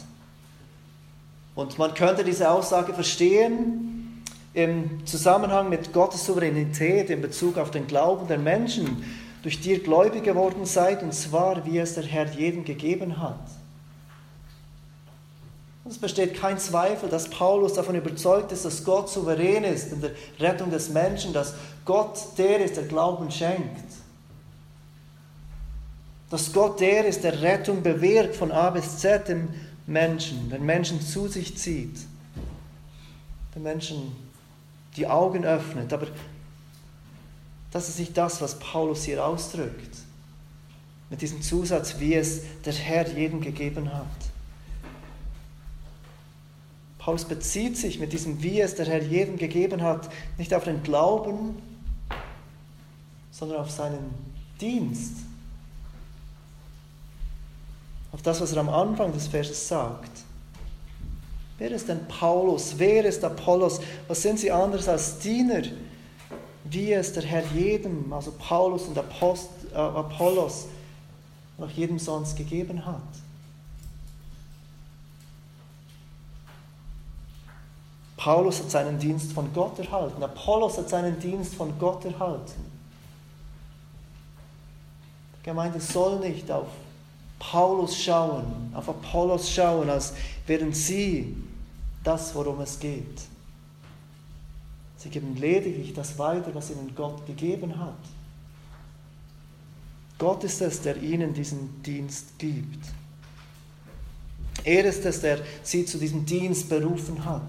Und 1.55 1.79
man 1.79 1.95
könnte 1.95 2.25
diese 2.25 2.51
Aussage 2.51 2.95
verstehen 2.95 3.90
im 4.53 5.07
Zusammenhang 5.07 5.69
mit 5.69 5.93
Gottes 5.93 6.27
Souveränität 6.27 7.11
in 7.11 7.21
Bezug 7.21 7.57
auf 7.57 7.71
den 7.71 7.87
Glauben 7.87 8.27
der 8.27 8.39
Menschen, 8.39 9.05
durch 9.43 9.61
die 9.61 9.71
ihr 9.71 9.83
gläubig 9.83 10.25
geworden 10.25 10.67
seid, 10.67 11.03
und 11.03 11.15
zwar 11.15 11.65
wie 11.65 11.79
es 11.79 11.95
der 11.95 12.05
Herr 12.05 12.27
jedem 12.27 12.65
gegeben 12.65 13.21
hat. 13.21 13.39
Es 15.89 15.99
besteht 15.99 16.35
kein 16.35 16.59
Zweifel, 16.59 17.09
dass 17.09 17.31
Paulus 17.31 17.75
davon 17.75 17.95
überzeugt 17.95 18.53
ist, 18.53 18.65
dass 18.65 18.85
Gott 18.85 19.09
souverän 19.09 19.65
ist 19.65 19.93
in 19.93 20.01
der 20.01 20.11
Rettung 20.39 20.71
des 20.71 20.91
Menschen, 20.91 21.33
dass 21.33 21.55
Gott 21.85 22.39
der 22.39 22.65
ist, 22.65 22.77
der 22.77 22.85
Glauben 22.85 23.31
schenkt. 23.31 23.91
Dass 26.29 26.53
Gott 26.53 26.79
der 26.81 27.07
ist, 27.07 27.25
der 27.25 27.41
Rettung 27.43 27.83
bewirkt 27.83 28.37
von 28.37 28.53
A 28.53 28.71
bis 28.71 28.99
Z 28.99 29.29
im 29.31 29.49
Menschen, 29.87 30.51
den 30.51 30.65
Menschen 30.65 31.01
zu 31.01 31.27
sich 31.27 31.57
zieht, 31.57 31.99
den 33.57 33.63
Menschen 33.63 34.13
die 34.97 35.07
Augen 35.07 35.45
öffnet. 35.45 35.93
Aber 35.93 36.07
das 37.71 37.89
ist 37.89 37.99
nicht 37.99 38.17
das, 38.17 38.41
was 38.41 38.59
Paulus 38.59 39.05
hier 39.05 39.25
ausdrückt, 39.25 39.97
mit 41.09 41.23
diesem 41.23 41.43
Zusatz, 41.43 41.97
wie 41.99 42.15
es 42.15 42.43
der 42.65 42.73
Herr 42.73 43.09
jedem 43.09 43.41
gegeben 43.41 43.93
hat. 43.93 44.07
Paulus 46.99 47.25
bezieht 47.25 47.79
sich 47.79 47.99
mit 47.99 48.13
diesem 48.13 48.43
Wie 48.43 48.61
es 48.61 48.75
der 48.75 48.87
Herr 48.87 49.03
jedem 49.03 49.39
gegeben 49.39 49.83
hat, 49.83 50.11
nicht 50.37 50.53
auf 50.53 50.65
den 50.65 50.83
Glauben, 50.83 51.61
sondern 53.31 53.61
auf 53.61 53.71
seinen 53.71 54.15
Dienst. 54.61 55.15
Auf 58.13 58.23
das, 58.23 58.41
was 58.41 58.53
er 58.53 58.59
am 58.59 58.69
Anfang 58.69 59.13
des 59.13 59.29
Verses 59.29 59.67
sagt. 59.67 60.11
Wer 61.61 61.73
ist 61.73 61.91
denn 61.91 62.09
Paulus? 62.09 62.73
Wer 62.79 63.05
ist 63.05 63.23
Apollos? 63.23 63.83
Was 64.09 64.23
sind 64.23 64.39
sie 64.39 64.51
anders 64.51 64.89
als 64.89 65.19
Diener? 65.19 65.61
Wie 66.65 66.91
es 66.91 67.13
der 67.13 67.23
Herr 67.23 67.45
jedem, 67.55 68.11
also 68.11 68.33
Paulus 68.33 68.85
und 68.85 68.97
Apost, 68.97 69.51
äh, 69.71 69.77
Apollos, 69.77 70.69
noch 71.59 71.71
jedem 71.71 71.99
sonst 71.99 72.35
gegeben 72.35 72.87
hat. 72.87 73.03
Paulus 78.17 78.61
hat 78.61 78.71
seinen 78.71 78.99
Dienst 78.99 79.33
von 79.33 79.53
Gott 79.53 79.79
erhalten. 79.79 80.23
Apollos 80.23 80.79
hat 80.79 80.89
seinen 80.89 81.21
Dienst 81.21 81.55
von 81.55 81.79
Gott 81.79 82.07
erhalten. 82.07 82.73
Die 85.41 85.43
Gemeinde 85.45 85.79
soll 85.79 86.21
nicht 86.21 86.51
auf 86.51 86.69
Paulus 87.39 88.03
schauen, 88.03 88.73
auf 88.75 88.89
Apollos 88.89 89.51
schauen, 89.51 89.91
als 89.91 90.15
wären 90.47 90.73
sie 90.73 91.37
das, 92.05 92.35
worum 92.35 92.61
es 92.61 92.79
geht. 92.79 93.21
Sie 94.97 95.09
geben 95.09 95.37
lediglich 95.37 95.95
das 95.95 96.19
weiter, 96.19 96.55
was 96.55 96.71
ihnen 96.71 96.95
Gott 96.95 97.27
gegeben 97.27 97.79
hat. 97.79 97.99
Gott 100.19 100.45
ist 100.45 100.61
es, 100.61 100.83
der 100.83 100.97
ihnen 100.99 101.33
diesen 101.33 101.83
Dienst 101.83 102.39
gibt. 102.39 102.85
Er 104.65 104.85
ist 104.85 105.05
es, 105.07 105.23
der 105.23 105.39
sie 105.63 105.87
zu 105.87 105.97
diesem 105.97 106.27
Dienst 106.27 106.69
berufen 106.69 107.25
hat. 107.25 107.49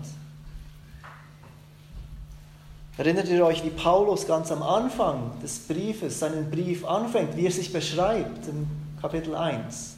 Erinnert 2.97 3.27
ihr 3.27 3.45
euch, 3.45 3.63
wie 3.65 3.69
Paulus 3.69 4.27
ganz 4.27 4.51
am 4.51 4.63
Anfang 4.63 5.31
des 5.41 5.59
Briefes 5.59 6.19
seinen 6.19 6.49
Brief 6.49 6.85
anfängt, 6.85 7.35
wie 7.35 7.47
er 7.47 7.51
sich 7.51 7.73
beschreibt 7.73 8.47
im 8.47 8.67
Kapitel 9.01 9.35
1, 9.35 9.95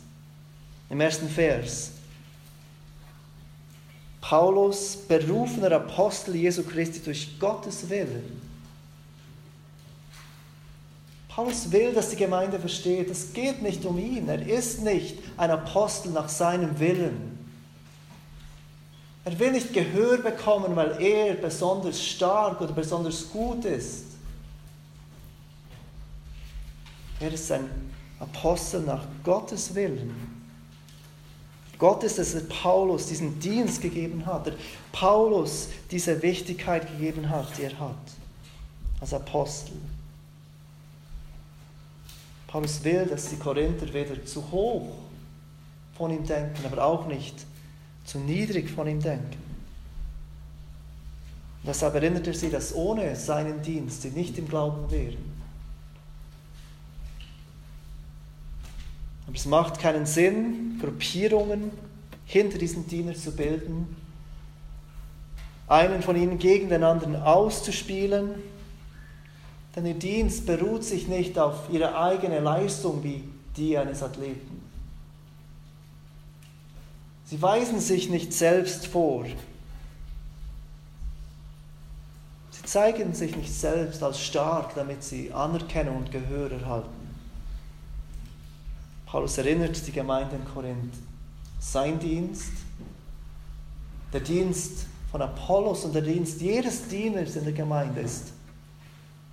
im 0.90 1.02
ersten 1.02 1.30
Vers? 1.30 1.92
Paulus, 4.34 4.96
berufener 4.96 5.74
Apostel 5.74 6.36
Jesu 6.36 6.64
Christi 6.64 7.00
durch 7.02 7.40
Gottes 7.40 7.88
Willen. 7.88 8.42
Paulus 11.30 11.72
will, 11.72 11.94
dass 11.94 12.10
die 12.10 12.16
Gemeinde 12.16 12.60
versteht, 12.60 13.12
es 13.12 13.32
geht 13.32 13.62
nicht 13.62 13.86
um 13.86 14.00
ihn. 14.00 14.28
Er 14.28 14.44
ist 14.44 14.82
nicht 14.82 15.20
ein 15.38 15.52
Apostel 15.52 16.14
nach 16.14 16.30
seinem 16.30 16.80
Willen. 16.80 17.38
Er 19.24 19.38
will 19.38 19.52
nicht 19.52 19.72
Gehör 19.72 20.18
bekommen, 20.18 20.76
weil 20.76 21.00
er 21.00 21.36
besonders 21.36 22.04
stark 22.04 22.60
oder 22.60 22.74
besonders 22.74 23.30
gut 23.30 23.66
ist. 23.66 24.06
Er 27.20 27.32
ist 27.32 27.52
ein 27.52 27.70
Apostel 28.20 28.82
nach 28.82 29.06
Gottes 29.24 29.76
Willen. 29.76 30.33
Gott 31.80 32.04
ist 32.04 32.20
es, 32.20 32.34
der 32.34 32.42
Paulus 32.42 33.08
diesen 33.08 33.40
Dienst 33.40 33.82
gegeben 33.82 34.26
hat, 34.26 34.46
der 34.46 34.54
Paulus 34.92 35.70
diese 35.92 36.22
Wichtigkeit 36.22 36.88
gegeben 36.88 37.30
hat, 37.30 37.58
die 37.58 37.64
er 37.64 37.80
hat 37.80 37.96
als 39.02 39.14
Apostel. 39.14 39.74
Paulus 42.48 42.84
will, 42.84 43.06
dass 43.08 43.30
die 43.30 43.36
Korinther 43.38 43.92
weder 43.94 44.24
zu 44.26 44.52
hoch 44.52 44.94
von 45.98 46.12
ihm 46.12 46.26
denken, 46.26 46.64
aber 46.66 46.84
auch 46.84 47.08
nicht 47.08 47.36
zu 48.06 48.20
niedrig 48.20 48.70
von 48.70 48.88
ihm 48.88 49.02
denken. 49.02 49.42
Und 51.64 51.68
deshalb 51.68 51.96
erinnert 51.96 52.28
er 52.28 52.34
sie, 52.34 52.50
dass 52.50 52.76
ohne 52.76 53.16
seinen 53.16 53.62
Dienst 53.62 54.04
sie 54.04 54.12
nicht 54.12 54.38
im 54.38 54.48
Glauben 54.48 54.92
wären. 54.92 55.33
Aber 59.26 59.36
es 59.36 59.46
macht 59.46 59.80
keinen 59.80 60.06
Sinn, 60.06 60.80
Gruppierungen 60.82 61.72
hinter 62.26 62.58
diesen 62.58 62.88
Diener 62.88 63.14
zu 63.14 63.36
bilden, 63.36 63.96
einen 65.68 66.02
von 66.02 66.16
ihnen 66.16 66.40
gegen 66.40 66.70
den 66.70 66.84
anderen 66.84 67.16
auszuspielen, 67.16 68.36
denn 69.76 69.86
ihr 69.86 69.94
Dienst 69.96 70.46
beruht 70.46 70.84
sich 70.84 71.08
nicht 71.08 71.40
auf 71.40 71.70
ihre 71.72 71.98
eigene 71.98 72.40
Leistung 72.40 73.04
wie 73.04 73.24
die 73.58 73.78
eines 73.78 74.04
Athleten. 74.04 74.62
Sie 77.26 77.42
weisen 77.42 77.80
sich 77.80 78.10
nicht 78.10 78.34
selbst 78.34 78.86
vor. 78.88 79.26
Sie 82.52 82.64
zeigen 82.64 83.14
sich 83.16 83.36
nicht 83.36 83.52
selbst 83.52 84.04
als 84.04 84.20
stark, 84.20 84.76
damit 84.76 85.04
sie 85.04 85.32
Anerkennung 85.34 85.98
und 85.98 86.12
Gehör 86.12 86.52
erhalten. 86.52 87.03
Paulus 89.14 89.38
erinnert 89.38 89.86
die 89.86 89.92
Gemeinde 89.92 90.38
in 90.38 90.44
Korinth. 90.44 90.96
Sein 91.60 92.00
Dienst, 92.00 92.52
der 94.12 94.22
Dienst 94.22 94.88
von 95.12 95.22
Apollos 95.22 95.86
und 95.86 95.94
der 95.94 96.02
Dienst 96.02 96.42
jedes 96.42 96.88
Dieners 96.88 97.36
in 97.36 97.44
der 97.44 97.54
Gemeinde 97.54 98.02
ist 98.02 98.34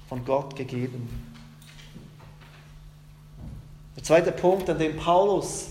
von 0.07 0.23
Gott 0.23 0.55
gegeben. 0.55 1.09
Der 3.97 4.03
zweite 4.03 4.33
Punkt, 4.33 4.69
an 4.69 4.79
dem 4.79 4.99
Paulus 4.99 5.69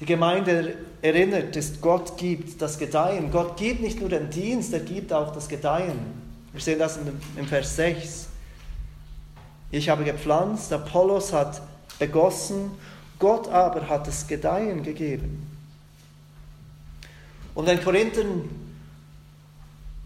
die 0.00 0.06
Gemeinde 0.06 0.78
erinnert 1.00 1.54
ist, 1.54 1.80
Gott 1.80 2.16
gibt 2.16 2.60
das 2.60 2.78
Gedeihen. 2.78 3.30
Gott 3.30 3.56
gibt 3.56 3.80
nicht 3.80 4.00
nur 4.00 4.08
den 4.08 4.28
Dienst, 4.28 4.72
er 4.72 4.80
gibt 4.80 5.12
auch 5.12 5.32
das 5.32 5.48
Gedeihen. 5.48 6.00
Wir 6.50 6.60
sehen 6.60 6.80
das 6.80 6.98
im 7.36 7.46
Vers 7.46 7.76
6. 7.76 8.26
Ich 9.70 9.88
habe 9.88 10.02
gepflanzt, 10.02 10.72
Apollos 10.72 11.32
hat 11.32 11.62
begossen, 12.00 12.72
Gott 13.20 13.48
aber 13.48 13.88
hat 13.88 14.08
das 14.08 14.26
Gedeihen 14.26 14.82
gegeben. 14.82 15.46
Um 17.54 17.66
den 17.66 17.82
Korinthern 17.82 18.48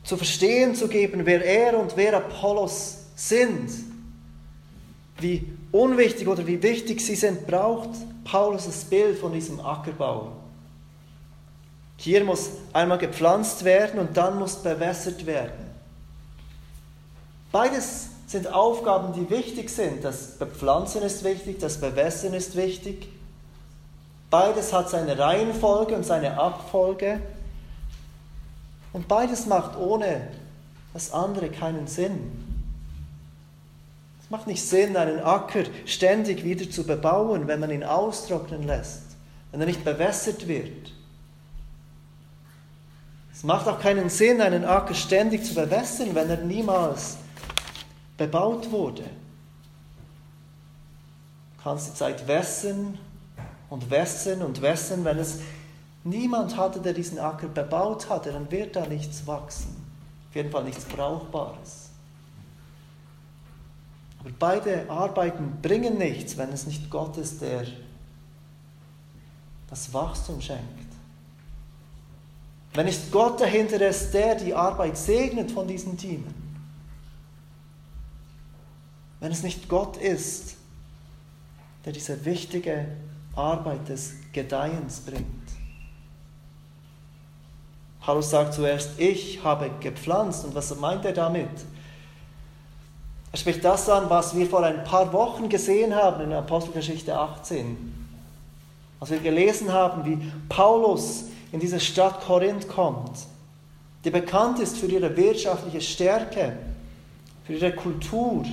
zu 0.02 0.16
verstehen 0.16 0.74
zu 0.74 0.88
geben, 0.88 1.24
wer 1.24 1.42
er 1.44 1.78
und 1.78 1.96
wer 1.96 2.16
Apollos 2.16 2.98
sind, 3.16 3.70
wie 5.18 5.50
unwichtig 5.72 6.28
oder 6.28 6.46
wie 6.46 6.62
wichtig 6.62 7.00
sie 7.00 7.14
sind, 7.14 7.46
braucht 7.46 7.90
Paulus 8.24 8.66
das 8.66 8.84
Bild 8.84 9.18
von 9.18 9.32
diesem 9.32 9.60
Ackerbau. 9.60 10.32
Hier 11.96 12.24
muss 12.24 12.50
einmal 12.72 12.98
gepflanzt 12.98 13.64
werden 13.64 14.00
und 14.00 14.16
dann 14.16 14.38
muss 14.38 14.56
bewässert 14.56 15.24
werden. 15.24 15.70
Beides 17.52 18.08
sind 18.26 18.52
Aufgaben, 18.52 19.12
die 19.12 19.28
wichtig 19.30 19.70
sind. 19.70 20.04
Das 20.04 20.38
Bepflanzen 20.38 21.02
ist 21.02 21.24
wichtig, 21.24 21.58
das 21.60 21.80
Bewässern 21.80 22.34
ist 22.34 22.56
wichtig. 22.56 23.08
Beides 24.30 24.72
hat 24.72 24.90
seine 24.90 25.18
Reihenfolge 25.18 25.94
und 25.94 26.04
seine 26.04 26.38
Abfolge. 26.38 27.20
Und 28.92 29.08
beides 29.08 29.46
macht 29.46 29.76
ohne 29.76 30.28
das 30.92 31.12
andere 31.12 31.50
keinen 31.50 31.86
Sinn. 31.86 32.32
Es 34.22 34.30
macht 34.30 34.46
nicht 34.46 34.62
Sinn, 34.66 34.96
einen 34.96 35.20
Acker 35.20 35.64
ständig 35.84 36.44
wieder 36.44 36.68
zu 36.70 36.84
bebauen, 36.84 37.46
wenn 37.46 37.60
man 37.60 37.70
ihn 37.70 37.84
austrocknen 37.84 38.62
lässt, 38.62 39.02
wenn 39.50 39.60
er 39.60 39.66
nicht 39.66 39.84
bewässert 39.84 40.48
wird. 40.48 40.92
Es 43.32 43.44
macht 43.44 43.68
auch 43.68 43.80
keinen 43.80 44.08
Sinn, 44.08 44.40
einen 44.40 44.64
Acker 44.64 44.94
ständig 44.94 45.44
zu 45.44 45.54
bewässern, 45.54 46.14
wenn 46.14 46.30
er 46.30 46.38
niemals 46.38 47.18
bebaut 48.16 48.70
wurde. 48.70 49.02
Du 51.56 51.62
kannst 51.62 51.88
die 51.88 51.94
Zeit 51.94 52.26
wässern 52.28 52.98
und 53.70 53.90
wässern 53.90 54.42
und 54.42 54.60
wässern, 54.62 55.04
wenn 55.04 55.18
es 55.18 55.40
niemand 56.04 56.56
hatte, 56.56 56.80
der 56.80 56.92
diesen 56.92 57.18
Acker 57.18 57.48
bebaut 57.48 58.08
hatte, 58.08 58.32
dann 58.32 58.50
wird 58.50 58.76
da 58.76 58.86
nichts 58.86 59.26
wachsen. 59.26 59.74
Auf 60.28 60.36
jeden 60.36 60.50
Fall 60.50 60.64
nichts 60.64 60.84
Brauchbares. 60.84 61.90
Aber 64.20 64.30
beide 64.38 64.88
Arbeiten 64.88 65.58
bringen 65.60 65.98
nichts, 65.98 66.36
wenn 66.36 66.50
es 66.50 66.66
nicht 66.66 66.90
Gott 66.90 67.16
ist, 67.16 67.40
der 67.40 67.64
das 69.68 69.92
Wachstum 69.92 70.40
schenkt. 70.40 70.62
Wenn 72.74 72.86
nicht 72.86 73.12
Gott 73.12 73.40
dahinter 73.40 73.80
ist, 73.86 74.12
der 74.12 74.34
die 74.34 74.54
Arbeit 74.54 74.96
segnet 74.96 75.50
von 75.50 75.66
diesen 75.66 75.96
Teamen. 75.96 76.43
Wenn 79.24 79.32
es 79.32 79.42
nicht 79.42 79.70
Gott 79.70 79.96
ist, 79.96 80.56
der 81.86 81.94
diese 81.94 82.26
wichtige 82.26 82.88
Arbeit 83.34 83.88
des 83.88 84.12
Gedeihens 84.34 85.00
bringt. 85.00 85.24
Paulus 88.02 88.28
sagt 88.28 88.52
zuerst, 88.52 89.00
ich 89.00 89.42
habe 89.42 89.70
gepflanzt. 89.80 90.44
Und 90.44 90.54
was 90.54 90.76
meint 90.76 91.06
er 91.06 91.14
damit? 91.14 91.48
Er 93.32 93.38
spricht 93.38 93.64
das 93.64 93.88
an, 93.88 94.10
was 94.10 94.36
wir 94.36 94.46
vor 94.46 94.62
ein 94.62 94.84
paar 94.84 95.10
Wochen 95.14 95.48
gesehen 95.48 95.94
haben 95.94 96.24
in 96.24 96.32
Apostelgeschichte 96.34 97.18
18. 97.18 97.94
Als 99.00 99.10
wir 99.10 99.20
gelesen 99.20 99.72
haben, 99.72 100.04
wie 100.04 100.18
Paulus 100.50 101.28
in 101.50 101.60
diese 101.60 101.80
Stadt 101.80 102.20
Korinth 102.20 102.68
kommt, 102.68 103.20
die 104.04 104.10
bekannt 104.10 104.58
ist 104.58 104.76
für 104.76 104.84
ihre 104.84 105.16
wirtschaftliche 105.16 105.80
Stärke, 105.80 106.58
für 107.46 107.54
ihre 107.54 107.72
Kultur, 107.72 108.44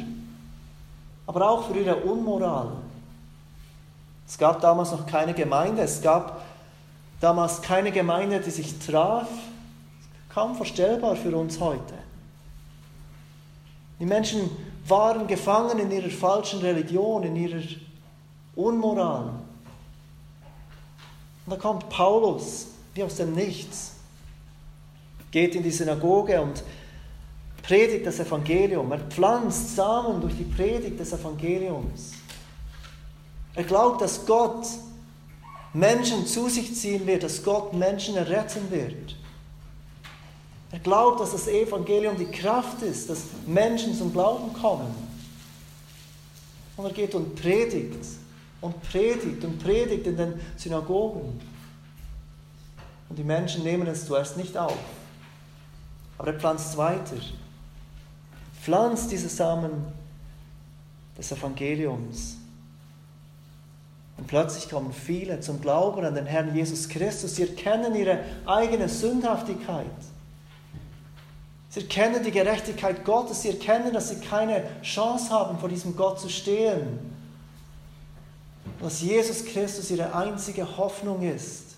aber 1.25 1.49
auch 1.49 1.67
für 1.67 1.77
ihre 1.77 1.95
Unmoral. 1.97 2.71
Es 4.27 4.37
gab 4.37 4.61
damals 4.61 4.91
noch 4.91 5.05
keine 5.05 5.33
Gemeinde, 5.33 5.81
es 5.81 6.01
gab 6.01 6.41
damals 7.19 7.61
keine 7.61 7.91
Gemeinde, 7.91 8.39
die 8.39 8.49
sich 8.49 8.79
traf. 8.79 9.27
Kaum 10.33 10.55
vorstellbar 10.55 11.15
für 11.17 11.35
uns 11.35 11.59
heute. 11.59 11.93
Die 13.99 14.05
Menschen 14.05 14.49
waren 14.87 15.27
gefangen 15.27 15.77
in 15.79 15.91
ihrer 15.91 16.09
falschen 16.09 16.61
Religion, 16.61 17.23
in 17.23 17.35
ihrer 17.35 17.61
Unmoral. 18.55 19.31
Und 21.45 21.51
da 21.51 21.55
kommt 21.57 21.89
Paulus, 21.89 22.67
wie 22.93 23.03
aus 23.03 23.15
dem 23.15 23.33
Nichts, 23.33 23.95
geht 25.31 25.55
in 25.55 25.63
die 25.63 25.71
Synagoge 25.71 26.41
und 26.41 26.63
predigt 27.61 28.05
das 28.05 28.19
Evangelium. 28.19 28.91
Er 28.91 28.99
pflanzt 28.99 29.75
Samen 29.75 30.21
durch 30.21 30.35
die 30.35 30.43
Predigt 30.43 30.99
des 30.99 31.13
Evangeliums. 31.13 32.13
Er 33.53 33.63
glaubt, 33.63 34.01
dass 34.01 34.25
Gott 34.25 34.65
Menschen 35.73 36.25
zu 36.25 36.49
sich 36.49 36.75
ziehen 36.75 37.05
wird, 37.07 37.23
dass 37.23 37.43
Gott 37.43 37.73
Menschen 37.73 38.15
erretten 38.15 38.69
wird. 38.69 39.15
Er 40.71 40.79
glaubt, 40.79 41.19
dass 41.19 41.31
das 41.31 41.47
Evangelium 41.47 42.17
die 42.17 42.25
Kraft 42.25 42.81
ist, 42.81 43.09
dass 43.09 43.23
Menschen 43.45 43.95
zum 43.95 44.11
Glauben 44.11 44.53
kommen. 44.53 44.93
Und 46.77 46.85
er 46.85 46.93
geht 46.93 47.13
und 47.13 47.35
predigt 47.35 48.05
und 48.61 48.81
predigt 48.83 49.43
und 49.43 49.59
predigt 49.59 50.07
in 50.07 50.15
den 50.15 50.39
Synagogen. 50.55 51.39
Und 53.09 53.19
die 53.19 53.23
Menschen 53.23 53.63
nehmen 53.63 53.87
es 53.87 54.05
zuerst 54.05 54.37
nicht 54.37 54.57
auf. 54.57 54.77
Aber 56.17 56.29
er 56.29 56.39
pflanzt 56.39 56.77
weiter. 56.77 57.17
Pflanzt 58.61 59.11
diese 59.11 59.29
Samen 59.29 59.71
des 61.17 61.31
Evangeliums. 61.31 62.37
Und 64.17 64.27
plötzlich 64.27 64.69
kommen 64.69 64.93
viele 64.93 65.39
zum 65.39 65.61
Glauben 65.61 66.05
an 66.05 66.13
den 66.13 66.27
Herrn 66.27 66.55
Jesus 66.55 66.87
Christus. 66.87 67.35
Sie 67.35 67.41
erkennen 67.41 67.95
ihre 67.95 68.23
eigene 68.45 68.87
Sündhaftigkeit. 68.87 69.85
Sie 71.69 71.79
erkennen 71.79 72.23
die 72.23 72.31
Gerechtigkeit 72.31 73.03
Gottes. 73.03 73.41
Sie 73.41 73.49
erkennen, 73.49 73.93
dass 73.93 74.09
sie 74.09 74.19
keine 74.19 74.63
Chance 74.83 75.31
haben, 75.31 75.57
vor 75.57 75.69
diesem 75.69 75.95
Gott 75.95 76.19
zu 76.19 76.29
stehen. 76.29 76.99
Dass 78.79 79.01
Jesus 79.01 79.43
Christus 79.43 79.89
ihre 79.89 80.13
einzige 80.13 80.77
Hoffnung 80.77 81.23
ist. 81.23 81.75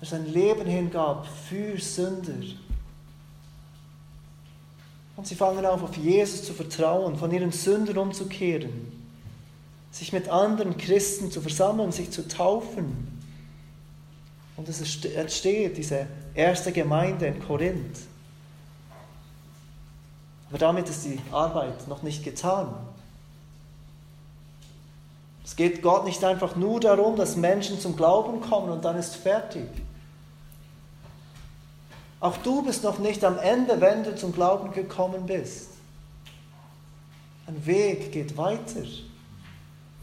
Er 0.00 0.06
sein 0.06 0.26
Leben 0.26 0.66
hingab 0.66 1.26
für 1.48 1.76
Sünder. 1.78 2.44
Und 5.18 5.26
sie 5.26 5.34
fangen 5.34 5.66
auf, 5.66 5.82
auf 5.82 5.96
Jesus 5.98 6.44
zu 6.44 6.54
vertrauen, 6.54 7.18
von 7.18 7.30
ihren 7.30 7.52
Sündern 7.52 7.98
umzukehren 7.98 8.98
sich 9.90 10.12
mit 10.12 10.28
anderen 10.28 10.76
Christen 10.76 11.30
zu 11.30 11.40
versammeln, 11.40 11.92
sich 11.92 12.10
zu 12.10 12.26
taufen. 12.28 13.20
Und 14.56 14.68
es 14.68 14.80
entsteht 15.04 15.76
diese 15.76 16.06
erste 16.34 16.72
Gemeinde 16.72 17.26
in 17.26 17.40
Korinth. 17.40 17.98
Aber 20.48 20.58
damit 20.58 20.88
ist 20.88 21.04
die 21.04 21.20
Arbeit 21.30 21.86
noch 21.88 22.02
nicht 22.02 22.24
getan. 22.24 22.74
Es 25.44 25.56
geht 25.56 25.82
Gott 25.82 26.04
nicht 26.04 26.22
einfach 26.24 26.56
nur 26.56 26.80
darum, 26.80 27.16
dass 27.16 27.36
Menschen 27.36 27.80
zum 27.80 27.96
Glauben 27.96 28.40
kommen 28.40 28.70
und 28.70 28.84
dann 28.84 28.96
ist 28.96 29.16
fertig. 29.16 29.68
Auch 32.20 32.36
du 32.38 32.62
bist 32.62 32.82
noch 32.82 32.98
nicht 32.98 33.24
am 33.24 33.38
Ende, 33.38 33.80
wenn 33.80 34.02
du 34.02 34.14
zum 34.16 34.32
Glauben 34.32 34.72
gekommen 34.72 35.26
bist. 35.26 35.70
Ein 37.46 37.64
Weg 37.64 38.12
geht 38.12 38.36
weiter. 38.36 38.82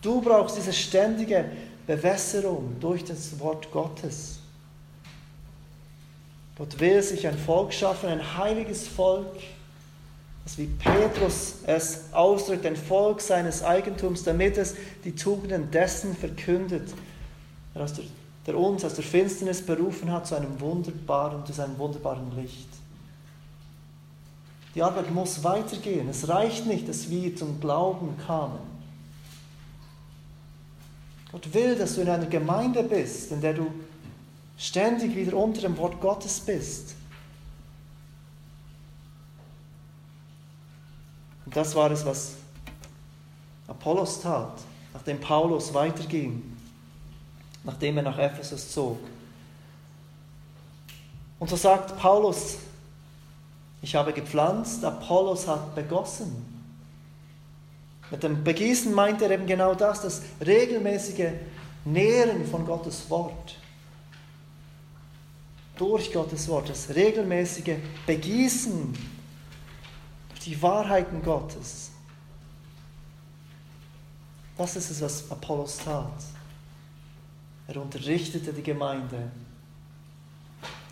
Du 0.01 0.21
brauchst 0.21 0.57
diese 0.57 0.73
ständige 0.73 1.45
Bewässerung 1.85 2.77
durch 2.79 3.03
das 3.03 3.37
Wort 3.39 3.71
Gottes. 3.71 4.39
Gott 6.57 6.79
will 6.79 7.03
sich 7.03 7.27
ein 7.27 7.37
Volk 7.37 7.73
schaffen, 7.73 8.09
ein 8.09 8.37
heiliges 8.37 8.87
Volk, 8.87 9.35
das 10.45 10.57
wie 10.57 10.67
Petrus 10.67 11.55
es 11.65 12.13
ausdrückt, 12.13 12.65
ein 12.65 12.77
Volk 12.77 13.19
seines 13.19 13.61
Eigentums, 13.61 14.23
damit 14.23 14.57
es 14.57 14.75
die 15.03 15.13
Tugenden 15.15 15.69
dessen 15.69 16.15
verkündet, 16.15 16.87
der, 17.73 17.85
der, 17.85 18.03
der 18.45 18.57
uns 18.57 18.85
aus 18.85 18.93
der 18.93 19.03
Finsternis 19.03 19.65
berufen 19.65 20.11
hat 20.11 20.27
zu 20.27 20.35
einem 20.35 20.59
wunderbaren, 20.59 21.45
zu 21.45 21.53
seinem 21.53 21.77
wunderbaren 21.77 22.35
Licht. 22.35 22.69
Die 24.75 24.83
Arbeit 24.83 25.09
muss 25.11 25.43
weitergehen. 25.43 26.09
Es 26.09 26.27
reicht 26.27 26.65
nicht, 26.65 26.87
dass 26.87 27.09
wir 27.09 27.35
zum 27.35 27.59
Glauben 27.59 28.15
kamen. 28.27 28.59
Gott 31.31 31.53
will, 31.53 31.75
dass 31.75 31.95
du 31.95 32.01
in 32.01 32.09
einer 32.09 32.25
Gemeinde 32.25 32.83
bist, 32.83 33.31
in 33.31 33.41
der 33.41 33.53
du 33.53 33.67
ständig 34.57 35.15
wieder 35.15 35.35
unter 35.35 35.61
dem 35.61 35.77
Wort 35.77 35.99
Gottes 35.99 36.39
bist. 36.39 36.95
Und 41.45 41.55
das 41.55 41.73
war 41.75 41.91
es, 41.91 42.05
was 42.05 42.33
Apollos 43.67 44.21
tat, 44.21 44.61
nachdem 44.93 45.19
Paulus 45.19 45.73
weiterging, 45.73 46.54
nachdem 47.65 47.97
er 47.97 48.03
nach 48.03 48.17
Ephesus 48.17 48.71
zog. 48.71 48.99
Und 51.39 51.49
so 51.49 51.55
sagt 51.55 51.97
Paulus, 51.97 52.57
ich 53.81 53.95
habe 53.95 54.13
gepflanzt, 54.13 54.83
Apollos 54.83 55.47
hat 55.47 55.75
begossen. 55.75 56.53
Mit 58.11 58.23
dem 58.23 58.43
Begießen 58.43 58.93
meint 58.93 59.21
er 59.21 59.31
eben 59.31 59.45
genau 59.45 59.73
das, 59.73 60.01
das 60.01 60.21
regelmäßige 60.45 61.31
Nähren 61.85 62.45
von 62.45 62.65
Gottes 62.65 63.09
Wort. 63.09 63.57
Durch 65.77 66.13
Gottes 66.13 66.47
Wort, 66.47 66.69
das 66.69 66.95
regelmäßige 66.95 67.75
Begießen 68.05 68.97
durch 70.29 70.39
die 70.39 70.61
Wahrheiten 70.61 71.21
Gottes. 71.21 71.91
Das 74.57 74.75
ist 74.75 74.89
es, 74.89 75.01
was 75.01 75.31
Apollos 75.31 75.77
tat. 75.77 76.34
Er 77.67 77.81
unterrichtete 77.81 78.53
die 78.53 78.63
Gemeinde. 78.63 79.31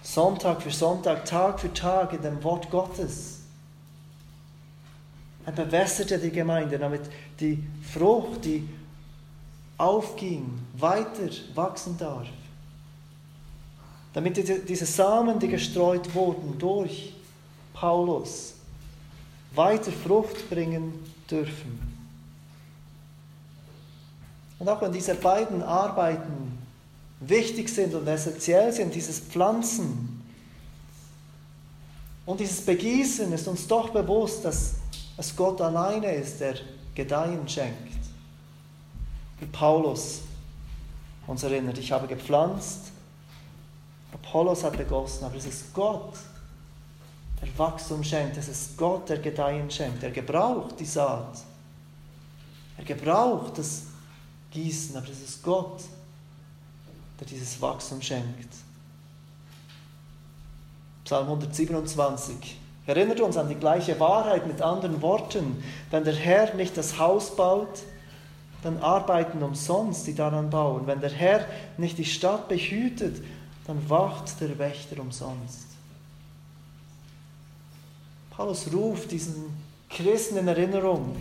Sonntag 0.01 0.62
für 0.62 0.71
Sonntag, 0.71 1.25
Tag 1.25 1.59
für 1.59 1.73
Tag 1.73 2.13
in 2.13 2.21
dem 2.21 2.43
Wort 2.43 2.69
Gottes. 2.69 3.39
Er 5.45 5.51
bewässerte 5.51 6.17
die 6.19 6.31
Gemeinde, 6.31 6.79
damit 6.79 7.01
die 7.39 7.63
Frucht, 7.93 8.45
die 8.45 8.67
aufging, 9.77 10.59
weiter 10.77 11.29
wachsen 11.53 11.97
darf. 11.97 12.27
Damit 14.13 14.38
diese 14.69 14.86
Samen, 14.86 15.39
die 15.39 15.47
gestreut 15.47 16.13
wurden 16.13 16.57
durch 16.59 17.13
Paulus, 17.73 18.53
weiter 19.55 19.91
Frucht 19.91 20.49
bringen 20.49 20.93
dürfen. 21.29 21.79
Und 24.59 24.69
auch 24.69 24.81
wenn 24.81 24.91
diese 24.91 25.15
beiden 25.15 25.62
Arbeiten 25.63 26.62
wichtig 27.29 27.69
sind 27.69 27.93
und 27.93 28.07
essentiell 28.07 28.71
sind, 28.71 28.93
dieses 28.93 29.19
Pflanzen 29.19 30.21
und 32.25 32.39
dieses 32.39 32.62
Begießen, 32.62 33.31
ist 33.33 33.47
uns 33.47 33.67
doch 33.67 33.89
bewusst, 33.89 34.45
dass 34.45 34.75
es 35.17 35.36
Gott 35.36 35.62
alleine 35.62 36.13
ist, 36.13 36.39
der 36.39 36.55
Gedeihen 36.95 37.47
schenkt. 37.47 37.93
Wie 39.39 39.45
Paulus 39.45 40.21
uns 41.27 41.43
erinnert, 41.43 41.77
ich 41.77 41.91
habe 41.91 42.07
gepflanzt, 42.07 42.91
Apollos 44.13 44.63
hat 44.63 44.77
begossen, 44.77 45.25
aber 45.25 45.36
es 45.36 45.45
ist 45.45 45.73
Gott, 45.73 46.13
der 47.41 47.47
Wachstum 47.57 48.03
schenkt, 48.03 48.38
es 48.38 48.47
ist 48.47 48.77
Gott, 48.77 49.09
der 49.09 49.17
Gedeihen 49.19 49.69
schenkt. 49.69 50.03
Er 50.03 50.12
gebraucht 50.12 50.79
die 50.79 50.86
Saat, 50.86 51.39
er 52.77 52.83
gebraucht 52.86 53.57
das 53.57 53.83
gießen, 54.51 54.95
aber 54.95 55.09
es 55.09 55.21
ist 55.21 55.43
Gott, 55.43 55.81
der 57.19 57.28
dieses 57.28 57.62
Wachstum 57.62 58.02
schenkt. 58.02 58.54
Psalm 61.04 61.28
127 61.28 62.60
erinnert 62.86 63.21
uns 63.21 63.38
an 63.38 63.49
die 63.49 63.56
gleiche 63.56 63.99
Wahrheit 63.99 64.47
mit 64.47 64.62
anderen 64.62 65.02
Worten. 65.02 65.63
Wenn 65.91 66.04
der 66.04 66.15
Herr 66.15 66.54
nicht 66.56 66.78
das 66.78 66.97
Haus 66.97 67.36
baut, 67.36 67.84
dann 68.62 68.78
arbeiten 68.80 69.43
umsonst 69.43 70.08
die 70.08 70.15
daran 70.15 70.49
bauen. 70.49 70.88
Wenn 70.88 71.02
der 71.02 71.12
Herr 71.12 71.45
nicht 71.78 71.97
die 71.97 72.06
Stadt 72.06 72.47
behütet, 72.47 73.23
dann 73.67 73.89
wacht 73.89 74.39
der 74.41 74.58
Wächter 74.58 74.99
umsonst. 74.99 75.67
Paulus 78.32 78.67
ruft 78.73 79.12
diesen 79.12 79.56
Christen 79.89 80.38
in 80.38 80.47
Erinnerung, 80.47 81.15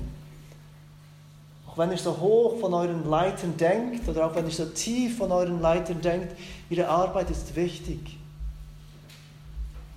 auch 1.72 1.78
wenn 1.78 1.90
ihr 1.90 1.96
so 1.96 2.14
hoch 2.18 2.60
von 2.60 2.74
euren 2.74 3.08
Leitern 3.08 3.56
denkt 3.56 4.06
oder 4.06 4.26
auch 4.26 4.34
wenn 4.34 4.44
ihr 4.44 4.52
so 4.52 4.66
tief 4.66 5.16
von 5.16 5.32
euren 5.32 5.58
Leitern 5.62 6.02
denkt, 6.02 6.36
ihre 6.68 6.86
Arbeit 6.86 7.30
ist 7.30 7.56
wichtig. 7.56 8.18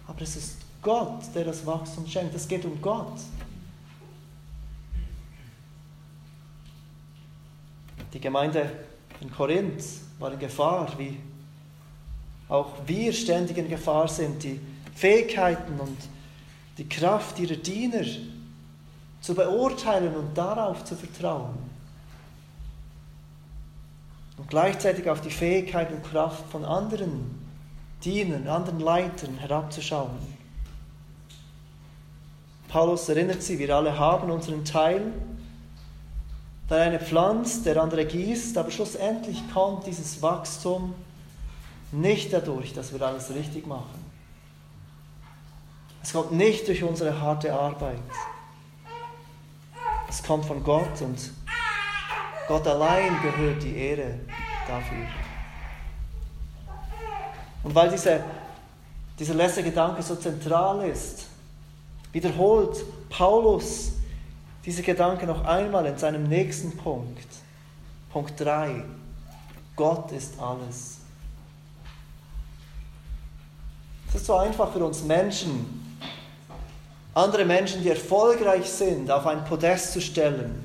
Aber 0.07 0.21
es 0.21 0.38
ist 0.38 0.57
Gott, 0.81 1.23
der 1.33 1.43
das 1.43 1.65
Wachstum 1.65 2.07
schenkt. 2.07 2.33
Es 2.33 2.47
geht 2.47 2.63
um 2.63 2.81
Gott. 2.81 3.19
Die 8.13 8.21
Gemeinde 8.21 8.71
in 9.19 9.29
Korinth 9.29 9.83
war 10.17 10.31
in 10.31 10.39
Gefahr, 10.39 10.93
wie 10.97 11.17
auch 12.47 12.71
wir 12.85 13.11
ständig 13.11 13.57
in 13.57 13.67
Gefahr 13.67 14.07
sind, 14.07 14.41
die 14.43 14.61
Fähigkeiten 14.93 15.77
und 15.77 15.97
die 16.77 16.88
Kraft 16.88 17.38
ihrer 17.38 17.57
Diener 17.57 18.05
zu 19.25 19.33
beurteilen 19.33 20.15
und 20.15 20.38
darauf 20.38 20.83
zu 20.83 20.95
vertrauen. 20.95 21.57
Und 24.38 24.47
gleichzeitig 24.47 25.09
auf 25.09 25.19
die 25.21 25.31
Fähigkeit 25.31 25.91
und 25.91 26.03
Kraft 26.03 26.43
von 26.51 26.63
anderen 26.63 27.43
Dienern, 28.03 28.47
anderen 28.47 28.79
Leitern 28.79 29.35
herabzuschauen. 29.38 30.19
Paulus 32.67 33.09
erinnert 33.09 33.41
sie, 33.41 33.57
wir 33.57 33.75
alle 33.75 33.97
haben 33.97 34.29
unseren 34.29 34.63
Teil. 34.63 35.11
Der 36.69 36.81
eine 36.81 36.99
pflanzt, 36.99 37.65
der 37.65 37.81
andere 37.81 38.05
gießt, 38.05 38.55
aber 38.59 38.69
schlussendlich 38.69 39.41
kommt 39.51 39.88
dieses 39.88 40.21
Wachstum 40.21 40.93
nicht 41.91 42.31
dadurch, 42.31 42.73
dass 42.73 42.93
wir 42.93 43.01
alles 43.01 43.33
richtig 43.33 43.65
machen. 43.65 44.05
Es 46.03 46.13
kommt 46.13 46.31
nicht 46.31 46.67
durch 46.67 46.83
unsere 46.83 47.19
harte 47.19 47.51
Arbeit. 47.53 47.97
Es 50.07 50.23
kommt 50.23 50.45
von 50.45 50.63
Gott 50.63 51.01
und 51.01 51.31
Gott 52.47 52.67
allein 52.67 53.19
gehört 53.21 53.63
die 53.63 53.75
Ehre 53.75 54.19
dafür. 54.67 55.07
Und 57.63 57.73
weil 57.73 57.89
diese, 57.89 58.23
dieser 59.17 59.33
letzte 59.33 59.63
Gedanke 59.63 60.03
so 60.03 60.15
zentral 60.15 60.87
ist, 60.87 61.25
wiederholt 62.11 62.85
Paulus 63.09 63.93
diese 64.63 64.81
Gedanke 64.81 65.25
noch 65.25 65.43
einmal 65.45 65.85
in 65.85 65.97
seinem 65.97 66.23
nächsten 66.23 66.75
Punkt. 66.77 67.27
Punkt 68.11 68.39
3. 68.39 68.83
Gott 69.75 70.11
ist 70.11 70.39
alles. 70.39 70.99
Es 74.09 74.15
ist 74.15 74.25
so 74.25 74.35
einfach 74.37 74.71
für 74.71 74.85
uns 74.85 75.03
Menschen, 75.03 75.85
andere 77.15 77.45
Menschen, 77.45 77.82
die 77.82 77.89
erfolgreich 77.89 78.69
sind, 78.69 79.10
auf 79.10 79.25
ein 79.25 79.43
Podest 79.45 79.93
zu 79.93 80.01
stellen, 80.01 80.62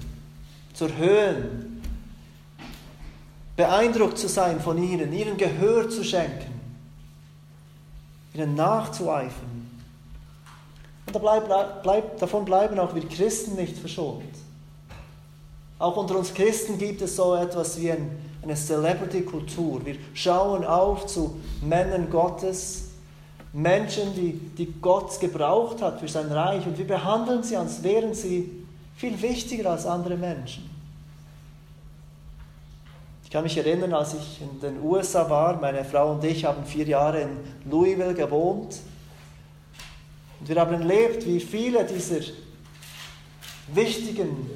zu 0.74 0.86
erhöhen, 0.86 1.80
beeindruckt 3.56 4.18
zu 4.18 4.28
sein 4.28 4.60
von 4.60 4.76
ihnen, 4.82 5.12
ihnen 5.12 5.36
Gehör 5.36 5.88
zu 5.88 6.02
schenken, 6.02 6.60
ihnen 8.34 8.54
nachzueifern. 8.56 9.70
Und 11.06 11.14
da 11.14 11.18
bleib, 11.18 11.82
bleib, 11.82 12.18
davon 12.18 12.44
bleiben 12.44 12.78
auch 12.78 12.94
wir 12.94 13.08
Christen 13.08 13.54
nicht 13.54 13.78
verschont. 13.78 14.24
Auch 15.78 15.96
unter 15.96 16.18
uns 16.18 16.34
Christen 16.34 16.78
gibt 16.78 17.00
es 17.00 17.16
so 17.16 17.36
etwas 17.36 17.80
wie 17.80 17.92
ein, 17.92 18.10
eine 18.42 18.54
Celebrity-Kultur. 18.54 19.84
Wir 19.86 19.96
schauen 20.14 20.64
auf 20.64 21.06
zu 21.06 21.40
Männern 21.62 22.10
Gottes, 22.10 22.89
Menschen, 23.52 24.14
die, 24.14 24.32
die 24.32 24.72
Gott 24.80 25.18
gebraucht 25.20 25.82
hat 25.82 26.00
für 26.00 26.08
sein 26.08 26.30
Reich. 26.30 26.66
Und 26.66 26.78
wir 26.78 26.86
behandeln 26.86 27.42
sie, 27.42 27.56
als 27.56 27.82
wären 27.82 28.14
sie 28.14 28.50
viel 28.96 29.20
wichtiger 29.20 29.70
als 29.70 29.86
andere 29.86 30.16
Menschen. 30.16 30.68
Ich 33.24 33.30
kann 33.30 33.44
mich 33.44 33.56
erinnern, 33.56 33.94
als 33.94 34.14
ich 34.14 34.40
in 34.40 34.60
den 34.60 34.82
USA 34.82 35.28
war, 35.30 35.60
meine 35.60 35.84
Frau 35.84 36.12
und 36.12 36.24
ich 36.24 36.44
haben 36.44 36.64
vier 36.64 36.84
Jahre 36.84 37.22
in 37.22 37.30
Louisville 37.70 38.14
gewohnt. 38.14 38.80
Und 40.40 40.48
wir 40.48 40.60
haben 40.60 40.72
erlebt, 40.72 41.24
wie 41.26 41.38
viele 41.38 41.84
dieser 41.84 42.32
wichtigen, 43.68 44.50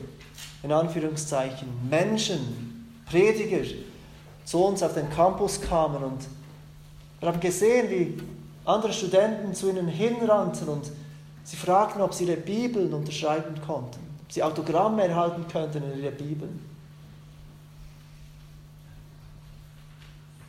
in 0.62 0.72
Anführungszeichen, 0.72 1.68
Menschen, 1.88 3.02
Prediger 3.06 3.64
zu 4.44 4.64
uns 4.64 4.82
auf 4.82 4.94
den 4.94 5.08
Campus 5.10 5.60
kamen. 5.60 6.02
Und 6.02 6.26
wir 7.20 7.28
haben 7.28 7.40
gesehen, 7.40 7.90
wie 7.90 8.18
andere 8.64 8.92
Studenten 8.92 9.54
zu 9.54 9.68
ihnen 9.68 9.88
hinrannten 9.88 10.68
und 10.68 10.90
sie 11.44 11.56
fragten, 11.56 12.00
ob 12.00 12.14
sie 12.14 12.24
ihre 12.24 12.36
Bibeln 12.36 12.92
unterschreiben 12.94 13.60
konnten, 13.66 14.00
ob 14.22 14.32
sie 14.32 14.42
Autogramme 14.42 15.06
erhalten 15.06 15.46
könnten 15.48 15.82
in 15.82 16.02
ihre 16.02 16.12
Bibeln. 16.12 16.74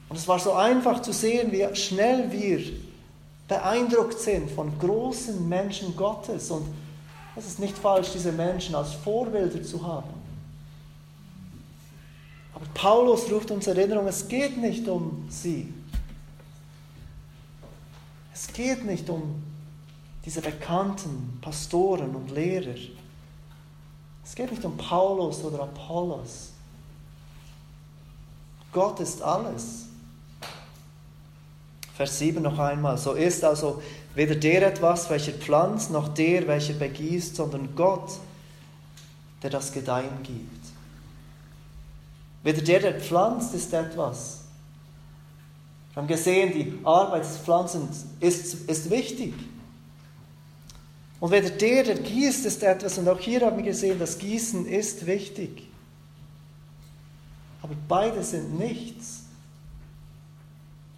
Und 0.08 0.18
es 0.18 0.28
war 0.28 0.40
so 0.40 0.54
einfach 0.54 1.02
zu 1.02 1.12
sehen, 1.12 1.52
wie 1.52 1.76
schnell 1.76 2.32
wir 2.32 2.62
beeindruckt 3.48 4.20
sind 4.20 4.50
von 4.50 4.78
großen 4.80 5.48
Menschen 5.48 5.96
Gottes. 5.96 6.52
Und 6.52 6.68
es 7.36 7.48
ist 7.48 7.60
nicht 7.60 7.78
falsch, 7.78 8.12
diese 8.14 8.32
Menschen 8.32 8.76
als 8.76 8.94
Vorbilder 8.94 9.62
zu 9.64 9.86
haben. 9.86 10.10
Aber 12.54 12.66
Paulus 12.74 13.30
ruft 13.30 13.52
uns 13.52 13.68
Erinnerung, 13.68 14.08
es 14.08 14.28
geht 14.28 14.58
nicht 14.58 14.88
um 14.88 15.26
sie. 15.30 15.74
Es 18.36 18.52
geht 18.52 18.84
nicht 18.84 19.10
um 19.10 19.42
diese 20.26 20.42
bekannten 20.42 21.40
Pastoren 21.42 22.14
und 22.14 22.32
Lehrer. 22.32 22.76
Es 24.26 24.36
geht 24.36 24.52
nicht 24.52 24.66
um 24.66 24.76
Paulus 24.76 25.42
oder 25.42 25.64
Apollos. 25.64 26.50
Gott 28.74 29.00
ist 29.00 29.22
alles. 29.22 29.86
Vers 31.96 32.20
7 32.20 32.42
noch 32.42 32.60
einmal. 32.60 32.98
So 32.98 33.14
ist 33.14 33.42
also 33.46 33.82
weder 34.16 34.36
der 34.36 34.68
etwas, 34.68 35.10
welcher 35.10 35.32
pflanzt, 35.32 35.92
noch 35.92 36.10
der, 36.10 36.46
welcher 36.46 36.74
begießt, 36.74 37.38
sondern 37.38 37.74
Gott, 37.74 38.20
der 39.44 39.50
das 39.50 39.72
Gedeihen 39.72 40.24
gibt. 40.24 40.66
Weder 42.44 42.62
der, 42.62 42.80
der 42.82 43.00
pflanzt, 43.00 43.54
ist 43.54 43.72
etwas, 43.74 44.42
wir 45.96 46.02
haben 46.02 46.08
gesehen, 46.08 46.52
die 46.52 46.78
Arbeit 46.84 47.24
des 47.24 47.38
Pflanzens 47.38 48.06
ist, 48.20 48.70
ist 48.70 48.90
wichtig. 48.90 49.34
Und 51.22 51.32
weder 51.32 51.50
der, 51.50 51.84
der 51.84 51.96
gießt, 51.96 52.46
ist 52.46 52.62
etwas, 52.64 52.98
und 52.98 53.08
auch 53.08 53.20
hier 53.20 53.40
haben 53.40 53.56
wir 53.56 53.64
gesehen, 53.64 53.98
das 53.98 54.18
Gießen 54.18 54.66
ist 54.66 55.08
wichtig. 55.08 55.70
Aber 57.62 57.76
beide 57.88 58.22
sind 58.24 58.60
nichts. 58.60 59.24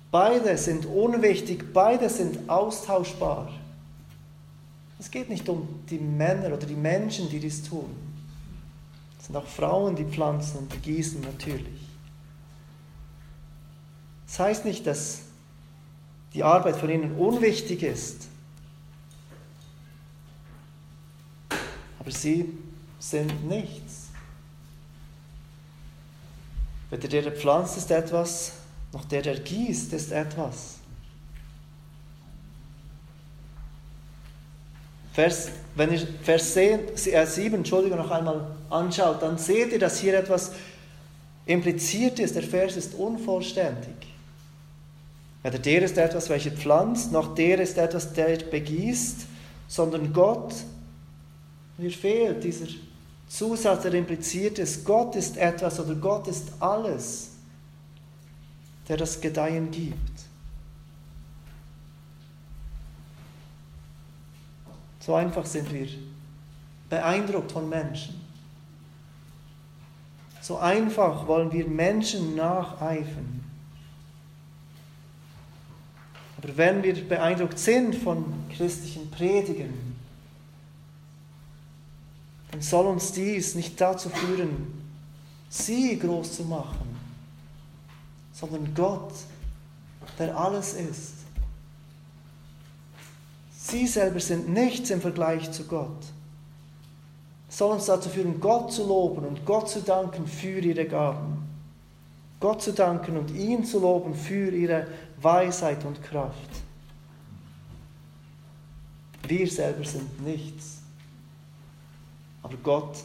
Beide 0.09 0.57
sind 0.57 0.87
unwichtig, 0.87 1.71
beide 1.73 2.09
sind 2.09 2.49
austauschbar. 2.49 3.51
Es 4.97 5.11
geht 5.11 5.29
nicht 5.29 5.47
um 5.47 5.67
die 5.91 5.99
Männer 5.99 6.47
oder 6.47 6.65
die 6.65 6.75
Menschen, 6.75 7.29
die 7.29 7.39
dies 7.39 7.61
tun. 7.61 7.95
Es 9.19 9.27
sind 9.27 9.35
auch 9.35 9.45
Frauen, 9.45 9.95
die 9.95 10.05
pflanzen 10.05 10.57
und 10.57 10.73
die 10.73 10.79
gießen 10.79 11.21
natürlich. 11.21 11.86
Das 14.27 14.39
heißt 14.39 14.65
nicht, 14.65 14.85
dass 14.85 15.19
die 16.33 16.43
Arbeit 16.43 16.75
von 16.75 16.89
ihnen 16.89 17.15
unwichtig 17.15 17.81
ist. 17.81 18.27
Aber 21.99 22.11
sie 22.11 22.53
sind 22.99 23.47
nichts. 23.47 24.07
Weder 26.89 27.07
der, 27.07 27.21
der 27.23 27.31
pflanzt, 27.31 27.77
ist 27.77 27.91
etwas, 27.91 28.53
noch 28.93 29.05
der, 29.05 29.21
der 29.21 29.39
gießt, 29.39 29.91
ist 29.93 30.11
etwas. 30.11 30.75
Vers, 35.13 35.49
wenn 35.75 35.91
ihr 35.91 36.07
Vers 36.21 36.53
7 36.53 36.87
äh, 37.07 37.55
Entschuldigung, 37.55 37.97
noch 37.97 38.11
einmal 38.11 38.55
anschaut, 38.69 39.21
dann 39.21 39.37
seht 39.37 39.71
ihr, 39.71 39.79
dass 39.79 39.99
hier 39.99 40.17
etwas 40.17 40.51
impliziert 41.45 42.19
ist. 42.19 42.35
Der 42.35 42.43
Vers 42.43 42.77
ist 42.77 42.93
unvollständig. 42.93 44.06
Weder 45.47 45.59
der 45.59 45.83
ist 45.83 45.97
etwas, 45.97 46.27
welcher 46.27 46.51
pflanzt, 46.51 47.13
noch 47.13 47.33
der 47.33 47.61
ist 47.61 47.77
etwas, 47.77 48.11
der 48.11 48.35
begießt, 48.35 49.25
sondern 49.69 50.11
Gott, 50.11 50.53
mir 51.77 51.89
fehlt 51.89 52.43
dieser 52.43 52.67
Zusatz, 53.29 53.83
der 53.83 53.93
impliziert 53.93 54.59
ist, 54.59 54.83
Gott 54.83 55.15
ist 55.15 55.37
etwas 55.37 55.79
oder 55.79 55.95
Gott 55.95 56.27
ist 56.27 56.51
alles, 56.59 57.29
der 58.89 58.97
das 58.97 59.21
Gedeihen 59.21 59.71
gibt. 59.71 60.19
So 64.99 65.15
einfach 65.15 65.45
sind 65.45 65.71
wir 65.71 65.87
beeindruckt 66.89 67.53
von 67.53 67.69
Menschen. 67.69 68.19
So 70.41 70.57
einfach 70.57 71.25
wollen 71.25 71.53
wir 71.53 71.65
Menschen 71.65 72.35
nacheifern. 72.35 73.46
Aber 76.37 76.55
wenn 76.55 76.83
wir 76.83 76.93
beeindruckt 77.07 77.57
sind 77.57 77.95
von 77.95 78.25
christlichen 78.55 79.09
Predigern, 79.09 79.73
dann 82.51 82.61
soll 82.61 82.85
uns 82.85 83.11
dies 83.11 83.55
nicht 83.55 83.79
dazu 83.79 84.09
führen, 84.09 84.67
sie 85.49 85.97
groß 85.97 86.37
zu 86.37 86.43
machen, 86.43 86.95
sondern 88.33 88.73
Gott, 88.73 89.13
der 90.17 90.37
alles 90.37 90.73
ist. 90.73 91.13
Sie 93.51 93.85
selber 93.85 94.19
sind 94.19 94.49
nichts 94.49 94.91
im 94.91 95.01
Vergleich 95.01 95.51
zu 95.51 95.65
Gott. 95.65 96.05
Es 97.49 97.57
soll 97.57 97.73
uns 97.73 97.85
dazu 97.85 98.09
führen, 98.09 98.39
Gott 98.39 98.71
zu 98.71 98.87
loben 98.87 99.25
und 99.25 99.45
Gott 99.45 99.69
zu 99.69 99.81
danken 99.81 100.25
für 100.27 100.59
ihre 100.59 100.85
Gaben. 100.85 101.36
Gott 102.39 102.61
zu 102.61 102.73
danken 102.73 103.17
und 103.17 103.31
ihn 103.31 103.65
zu 103.65 103.79
loben 103.79 104.13
für 104.13 104.51
ihre 104.51 104.87
Weisheit 105.21 105.83
und 105.85 106.03
Kraft. 106.03 106.49
Wir 109.27 109.49
selber 109.49 109.83
sind 109.83 110.21
nichts. 110.25 110.81
Aber 112.43 112.55
Gott 112.57 112.97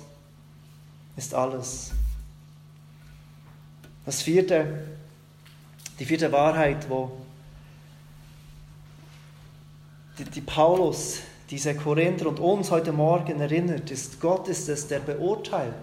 ist 1.16 1.34
alles. 1.34 1.92
Das 4.04 4.22
vierte, 4.22 4.84
die 5.98 6.04
vierte 6.04 6.30
Wahrheit, 6.30 6.88
wo 6.88 7.12
die, 10.18 10.24
die 10.24 10.40
Paulus 10.40 11.20
diese 11.50 11.74
Korinther 11.74 12.28
und 12.28 12.40
uns 12.40 12.70
heute 12.70 12.92
Morgen 12.92 13.40
erinnert, 13.40 13.90
ist, 13.90 14.20
Gott 14.20 14.48
ist 14.48 14.68
es, 14.68 14.86
der 14.88 15.00
beurteilt. 15.00 15.74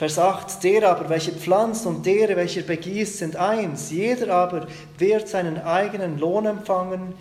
Vers 0.00 0.18
8, 0.18 0.64
der 0.64 0.90
aber, 0.90 1.10
welcher 1.10 1.32
pflanzt 1.32 1.84
und 1.84 2.06
der, 2.06 2.34
welcher 2.34 2.62
begießt, 2.62 3.18
sind 3.18 3.36
eins. 3.36 3.90
Jeder 3.90 4.34
aber 4.34 4.66
wird 4.96 5.28
seinen 5.28 5.60
eigenen 5.60 6.18
Lohn 6.18 6.46
empfangen, 6.46 7.12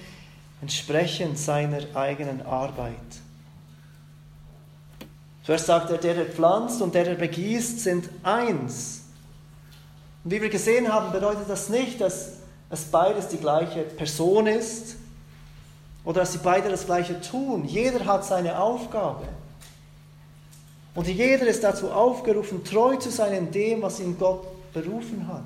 entsprechend 0.62 1.38
seiner 1.38 1.94
eigenen 1.94 2.42
Arbeit. 2.42 2.94
Zuerst 5.44 5.65
sagt 5.65 5.89
er, 5.92 5.98
der, 5.98 6.13
der 6.13 6.26
pflanzt 6.28 6.82
und 6.82 6.96
der, 6.96 7.04
der 7.04 7.15
begießt, 7.15 7.82
sind 7.82 8.10
eins. 8.24 9.02
Und 10.24 10.32
wie 10.32 10.42
wir 10.42 10.50
gesehen 10.50 10.88
haben, 10.88 11.12
bedeutet 11.12 11.50
das 11.50 11.68
nicht, 11.68 12.00
dass 12.00 12.38
es 12.70 12.86
beides 12.86 13.28
die 13.28 13.39
gleiche 13.39 13.82
Person 13.82 14.48
ist 14.48 14.96
oder 16.06 16.22
dass 16.22 16.32
sie 16.32 16.39
beide 16.42 16.70
das 16.70 16.86
gleiche 16.86 17.20
tun. 17.20 17.65
Jeder 17.65 18.06
hat 18.06 18.24
seine 18.24 18.58
Aufgabe. 18.58 19.28
Und 20.95 21.08
jeder 21.08 21.47
ist 21.47 21.63
dazu 21.63 21.91
aufgerufen, 21.91 22.63
treu 22.63 22.95
zu 22.95 23.12
sein 23.12 23.34
in 23.34 23.52
dem, 23.52 23.82
was 23.82 23.99
ihn 23.99 24.17
Gott 24.17 24.45
berufen 24.73 25.28
hat. 25.28 25.43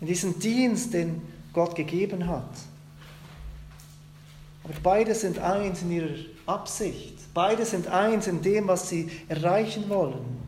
In 0.00 0.06
diesem 0.06 0.38
Dienst, 0.38 0.92
den 0.92 1.22
Gott 1.52 1.74
gegeben 1.74 2.26
hat. 2.26 2.50
Aber 4.64 4.74
beide 4.82 5.14
sind 5.14 5.38
eins 5.38 5.82
in 5.82 5.92
ihrer 5.92 6.14
Absicht. 6.44 7.14
Beide 7.32 7.64
sind 7.64 7.86
eins 7.88 8.26
in 8.26 8.42
dem, 8.42 8.66
was 8.68 8.88
sie 8.88 9.10
erreichen 9.28 9.88
wollen. 9.88 10.46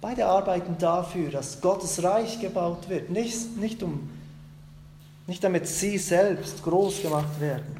Beide 0.00 0.26
arbeiten 0.26 0.76
dafür, 0.78 1.30
dass 1.30 1.60
Gottes 1.60 2.02
Reich 2.02 2.40
gebaut 2.40 2.88
wird, 2.88 3.10
nicht, 3.10 3.56
nicht, 3.56 3.82
um, 3.82 4.10
nicht 5.26 5.42
damit 5.42 5.66
sie 5.66 5.98
selbst 5.98 6.62
groß 6.62 7.02
gemacht 7.02 7.40
werden. 7.40 7.76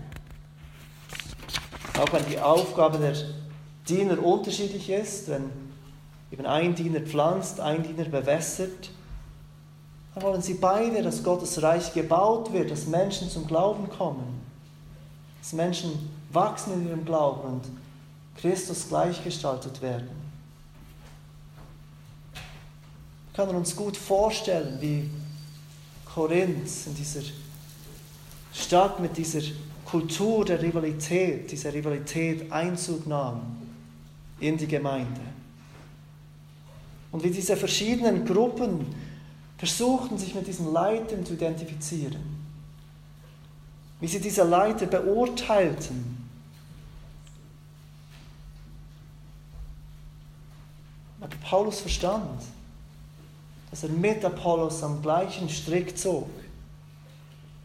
Auch 1.99 2.13
wenn 2.13 2.27
die 2.27 2.41
Aufgabe 2.41 2.99
der 2.99 3.15
Diener 3.89 4.23
unterschiedlich 4.23 4.89
ist, 4.89 5.29
wenn 5.29 5.51
eben 6.31 6.47
ein 6.47 6.75
Diener 6.75 7.01
pflanzt, 7.01 7.61
ein 7.61 7.83
Diener 7.83 8.09
bewässert, 8.09 8.91
dann 10.15 10.23
wollen 10.23 10.43
sie 10.43 10.55
beide, 10.55 11.03
dass 11.03 11.23
Gottes 11.23 11.63
Reich 11.63 11.93
gebaut 11.93 12.53
wird, 12.53 12.71
dass 12.71 12.87
Menschen 12.87 13.29
zum 13.29 13.47
Glauben 13.47 13.89
kommen, 13.91 14.41
dass 15.41 15.53
Menschen 15.53 16.11
wachsen 16.33 16.75
in 16.75 16.89
ihrem 16.89 17.05
Glauben 17.05 17.55
und 17.55 17.63
Christus 18.37 18.89
gleichgestaltet 18.89 19.83
werden. 19.83 20.25
kann 23.35 23.49
man 23.49 23.57
uns 23.57 23.75
gut 23.75 23.97
vorstellen, 23.97 24.79
wie 24.81 25.11
Korinth 26.15 26.87
in 26.87 26.95
dieser 26.95 27.23
Stadt 28.53 29.01
mit 29.01 29.17
dieser 29.17 29.41
Kultur 29.85 30.45
der 30.45 30.63
Rivalität, 30.63 31.51
dieser 31.51 31.75
Rivalität 31.75 32.51
Einzug 32.53 33.07
nahm 33.09 33.64
in 34.41 34.57
die 34.57 34.67
Gemeinde. 34.67 35.21
Und 37.13 37.23
wie 37.23 37.31
diese 37.31 37.57
verschiedenen 37.57 38.25
Gruppen 38.25 38.87
versuchten, 39.57 40.19
sich 40.19 40.35
mit 40.35 40.47
diesen 40.47 40.73
Leitern 40.73 41.25
zu 41.25 41.35
identifizieren. 41.35 42.23
Wie 44.01 44.09
sie 44.09 44.21
diese 44.21 44.43
Leiter 44.43 44.87
beurteilten. 44.87 46.29
Aber 51.21 51.37
Paulus 51.37 51.81
verstand, 51.81 52.43
dass 53.71 53.85
er 53.85 53.89
mit 53.89 54.25
Apollos 54.25 54.83
am 54.83 55.01
gleichen 55.01 55.49
Strick 55.49 55.97
zog. 55.97 56.29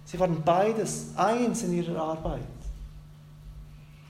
Sie 0.06 0.20
waren 0.20 0.42
beides 0.44 1.08
eins 1.16 1.64
in 1.64 1.74
ihrer 1.74 2.02
Arbeit. 2.02 2.59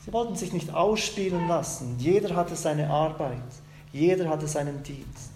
Sie 0.06 0.14
wollten 0.14 0.36
sich 0.36 0.54
nicht 0.54 0.74
ausspielen 0.74 1.48
lassen. 1.48 1.96
Jeder 2.00 2.36
hatte 2.36 2.56
seine 2.56 2.90
Arbeit. 2.90 3.38
Jeder 3.92 4.30
hatte 4.30 4.48
seinen 4.48 4.82
Dienst. 4.84 5.32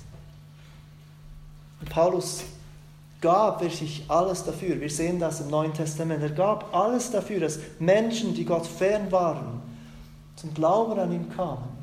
Und 1.80 1.90
Paulus 1.90 2.44
gab 3.20 3.62
wirklich 3.62 4.04
alles 4.08 4.44
dafür. 4.44 4.80
Wir 4.80 4.90
sehen 4.90 5.20
das 5.20 5.42
im 5.42 5.50
Neuen 5.50 5.74
Testament. 5.74 6.22
Er 6.22 6.30
gab 6.30 6.74
alles 6.76 7.12
dafür, 7.12 7.40
dass 7.40 7.60
Menschen, 7.80 8.34
die 8.34 8.46
Gott 8.46 8.66
fern 8.68 9.12
waren, 9.12 9.62
zum 10.36 10.54
Glauben 10.54 11.00
an 11.00 11.12
ihn 11.12 11.30
kamen. 11.30 11.74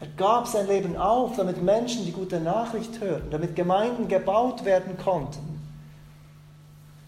Er 0.00 0.06
gab 0.16 0.48
sein 0.48 0.66
Leben 0.66 0.96
auf, 0.96 1.36
damit 1.36 1.62
Menschen 1.62 2.06
die 2.06 2.12
gute 2.12 2.40
Nachricht 2.40 3.00
hörten, 3.00 3.30
damit 3.30 3.54
Gemeinden 3.54 4.08
gebaut 4.08 4.64
werden 4.64 4.96
konnten. 4.96 5.60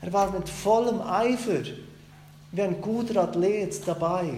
Er 0.03 0.13
war 0.13 0.31
mit 0.31 0.49
vollem 0.49 1.01
Eifer, 1.01 1.63
wie 2.53 2.63
ein 2.63 2.81
guter 2.81 3.23
Athlet 3.23 3.87
dabei, 3.87 4.31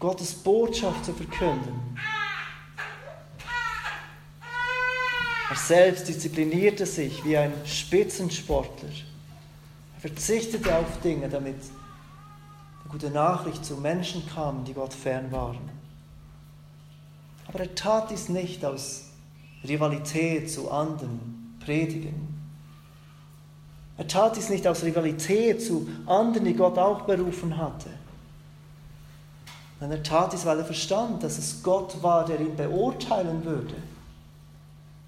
Gottes 0.00 0.34
Botschaft 0.34 1.04
zu 1.04 1.14
verkünden. 1.14 1.96
Er 5.48 5.56
selbst 5.56 6.08
disziplinierte 6.08 6.84
sich 6.84 7.24
wie 7.24 7.36
ein 7.36 7.52
Spitzensportler. 7.64 8.88
Er 9.96 10.00
verzichtete 10.00 10.76
auf 10.76 11.00
Dinge, 11.00 11.28
damit 11.28 11.56
die 12.84 12.88
gute 12.88 13.10
Nachricht 13.10 13.64
zu 13.64 13.76
Menschen 13.76 14.28
kam, 14.34 14.64
die 14.64 14.74
Gott 14.74 14.92
fern 14.92 15.30
waren. 15.30 15.70
Aber 17.46 17.60
er 17.60 17.74
tat 17.74 18.10
dies 18.10 18.28
nicht 18.28 18.64
aus 18.64 19.10
Rivalität 19.62 20.50
zu 20.50 20.70
anderen 20.70 21.56
Predigern. 21.64 22.33
Er 23.96 24.08
tat 24.08 24.36
dies 24.36 24.48
nicht 24.48 24.66
aus 24.66 24.82
Rivalität 24.82 25.62
zu 25.62 25.88
anderen, 26.06 26.44
die 26.44 26.54
Gott 26.54 26.78
auch 26.78 27.02
berufen 27.02 27.56
hatte. 27.56 27.90
Sondern 29.78 29.98
er 29.98 30.02
tat 30.04 30.32
dies, 30.32 30.44
weil 30.44 30.58
er 30.58 30.64
verstand, 30.64 31.22
dass 31.22 31.38
es 31.38 31.62
Gott 31.62 32.02
war, 32.02 32.24
der 32.24 32.40
ihn 32.40 32.56
beurteilen 32.56 33.44
würde. 33.44 33.74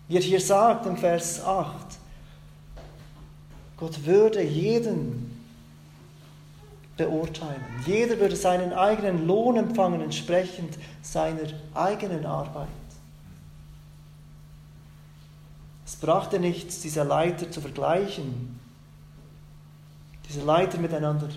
Wie 0.08 0.16
er 0.16 0.22
hier 0.22 0.40
sagt 0.40 0.86
im 0.86 0.96
Vers 0.96 1.44
8, 1.44 1.74
Gott 3.76 4.06
würde 4.06 4.42
jeden 4.42 5.36
beurteilen. 6.96 7.64
Jeder 7.84 8.18
würde 8.18 8.36
seinen 8.36 8.72
eigenen 8.72 9.26
Lohn 9.26 9.56
empfangen, 9.56 10.00
entsprechend 10.00 10.78
seiner 11.02 11.48
eigenen 11.74 12.24
Arbeit. 12.24 12.68
Es 15.84 15.96
brachte 15.96 16.40
nichts, 16.40 16.80
diese 16.80 17.02
Leiter 17.02 17.50
zu 17.50 17.60
vergleichen, 17.60 18.55
diese 20.28 20.44
Leiter 20.44 20.78
miteinander 20.78 21.28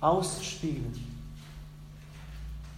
auszuspielen. 0.00 0.92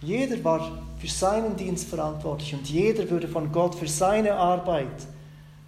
Jeder 0.01 0.43
war 0.43 0.71
für 0.99 1.07
seinen 1.07 1.55
Dienst 1.55 1.89
verantwortlich 1.89 2.53
und 2.53 2.69
jeder 2.69 3.09
würde 3.09 3.27
von 3.27 3.51
Gott 3.51 3.75
für 3.75 3.87
seine 3.87 4.35
Arbeit 4.35 5.07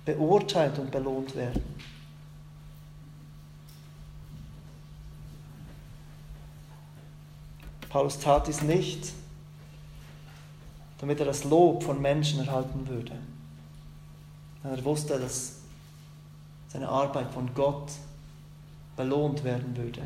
beurteilt 0.05 0.77
und 0.79 0.91
belohnt 0.91 1.35
werden. 1.35 1.63
Paulus 7.89 8.19
tat 8.19 8.47
dies 8.47 8.61
nicht, 8.61 9.11
damit 10.99 11.19
er 11.19 11.25
das 11.25 11.43
Lob 11.43 11.83
von 11.83 12.01
Menschen 12.01 12.45
erhalten 12.45 12.87
würde. 12.87 13.13
Er 14.63 14.83
wusste, 14.83 15.17
dass 15.19 15.55
seine 16.67 16.89
Arbeit 16.89 17.31
von 17.31 17.53
Gott 17.55 17.91
belohnt 18.97 19.43
werden 19.43 19.77
würde. 19.77 20.01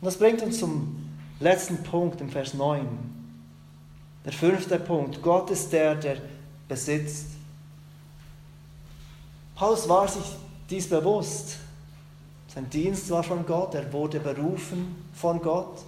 Und 0.00 0.04
das 0.04 0.16
bringt 0.16 0.42
uns 0.42 0.60
zum 0.60 1.08
letzten 1.40 1.82
Punkt 1.82 2.20
im 2.20 2.28
Vers 2.28 2.54
9. 2.54 2.86
Der 4.24 4.32
fünfte 4.32 4.78
Punkt. 4.78 5.22
Gott 5.22 5.50
ist 5.50 5.72
der, 5.72 5.94
der 5.94 6.18
besitzt. 6.68 7.26
Paulus 9.54 9.88
war 9.88 10.06
sich 10.06 10.36
dies 10.68 10.88
bewusst. 10.88 11.56
Sein 12.48 12.68
Dienst 12.70 13.10
war 13.10 13.22
von 13.22 13.44
Gott, 13.44 13.74
er 13.74 13.90
wurde 13.92 14.20
berufen 14.20 14.96
von 15.14 15.40
Gott. 15.40 15.78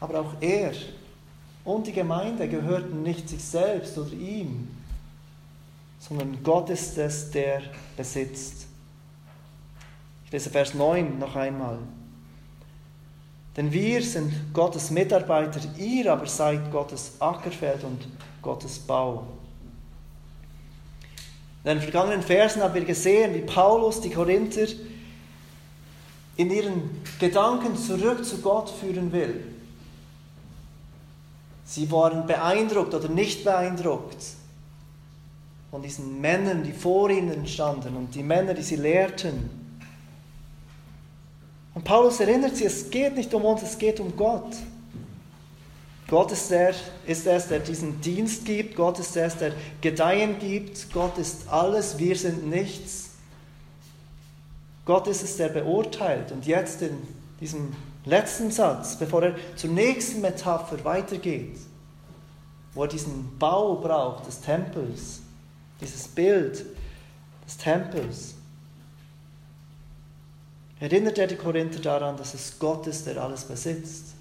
Aber 0.00 0.20
auch 0.20 0.34
er 0.40 0.72
und 1.64 1.86
die 1.86 1.92
Gemeinde 1.92 2.48
gehörten 2.48 3.02
nicht 3.02 3.28
sich 3.28 3.42
selbst 3.42 3.96
oder 3.96 4.12
ihm, 4.12 4.68
sondern 5.98 6.42
Gott 6.42 6.68
ist 6.68 6.98
es, 6.98 7.30
der 7.30 7.62
besitzt. 7.96 8.66
Lese 10.34 10.50
Vers 10.50 10.74
9 10.74 11.16
noch 11.20 11.36
einmal. 11.36 11.78
Denn 13.56 13.70
wir 13.70 14.02
sind 14.02 14.32
Gottes 14.52 14.90
Mitarbeiter, 14.90 15.60
ihr 15.78 16.12
aber 16.12 16.26
seid 16.26 16.72
Gottes 16.72 17.12
Ackerfeld 17.20 17.84
und 17.84 18.08
Gottes 18.42 18.80
Bau. 18.80 19.28
In 21.62 21.70
den 21.70 21.80
vergangenen 21.80 22.20
Versen 22.20 22.62
haben 22.62 22.74
wir 22.74 22.84
gesehen, 22.84 23.32
wie 23.32 23.42
Paulus 23.42 24.00
die 24.00 24.10
Korinther 24.10 24.66
in 26.36 26.50
ihren 26.50 27.00
Gedanken 27.20 27.76
zurück 27.76 28.24
zu 28.24 28.38
Gott 28.38 28.70
führen 28.70 29.12
will. 29.12 29.40
Sie 31.64 31.88
waren 31.92 32.26
beeindruckt 32.26 32.92
oder 32.92 33.08
nicht 33.08 33.44
beeindruckt 33.44 34.24
von 35.70 35.80
diesen 35.80 36.20
Männern, 36.20 36.64
die 36.64 36.72
vor 36.72 37.08
ihnen 37.08 37.46
standen 37.46 37.96
und 37.96 38.16
die 38.16 38.24
Männer, 38.24 38.54
die 38.54 38.62
sie 38.62 38.74
lehrten. 38.74 39.63
Und 41.74 41.84
Paulus 41.84 42.20
erinnert 42.20 42.56
sie, 42.56 42.64
es 42.64 42.88
geht 42.90 43.16
nicht 43.16 43.34
um 43.34 43.44
uns, 43.44 43.62
es 43.62 43.76
geht 43.76 43.98
um 44.00 44.16
Gott. 44.16 44.54
Gott 46.08 46.30
ist, 46.30 46.50
der, 46.50 46.74
ist 47.06 47.26
es, 47.26 47.48
der 47.48 47.58
diesen 47.60 48.00
Dienst 48.00 48.44
gibt. 48.44 48.76
Gott 48.76 48.98
ist 48.98 49.16
es, 49.16 49.36
der 49.36 49.52
Gedeihen 49.80 50.38
gibt. 50.38 50.92
Gott 50.92 51.18
ist 51.18 51.48
alles, 51.48 51.98
wir 51.98 52.14
sind 52.14 52.48
nichts. 52.48 53.10
Gott 54.84 55.08
ist 55.08 55.22
es, 55.22 55.36
der 55.36 55.48
beurteilt. 55.48 56.30
Und 56.30 56.46
jetzt 56.46 56.82
in 56.82 56.96
diesem 57.40 57.74
letzten 58.04 58.50
Satz, 58.50 58.96
bevor 58.96 59.22
er 59.22 59.34
zur 59.56 59.70
nächsten 59.70 60.20
Metapher 60.20 60.84
weitergeht, 60.84 61.56
wo 62.74 62.82
er 62.82 62.88
diesen 62.88 63.38
Bau 63.38 63.76
braucht 63.76 64.26
des 64.26 64.40
Tempels, 64.40 65.20
dieses 65.80 66.06
Bild 66.06 66.64
des 67.46 67.56
Tempels, 67.56 68.33
erinnert 70.80 71.18
er 71.18 71.26
die 71.26 71.36
Korinther 71.36 71.80
daran, 71.80 72.16
dass 72.16 72.34
es 72.34 72.58
Gott 72.58 72.86
ist, 72.86 73.06
der 73.06 73.22
alles 73.22 73.44
besitzt. 73.44 74.14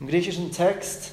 Im 0.00 0.06
griechischen 0.06 0.52
Text 0.52 1.12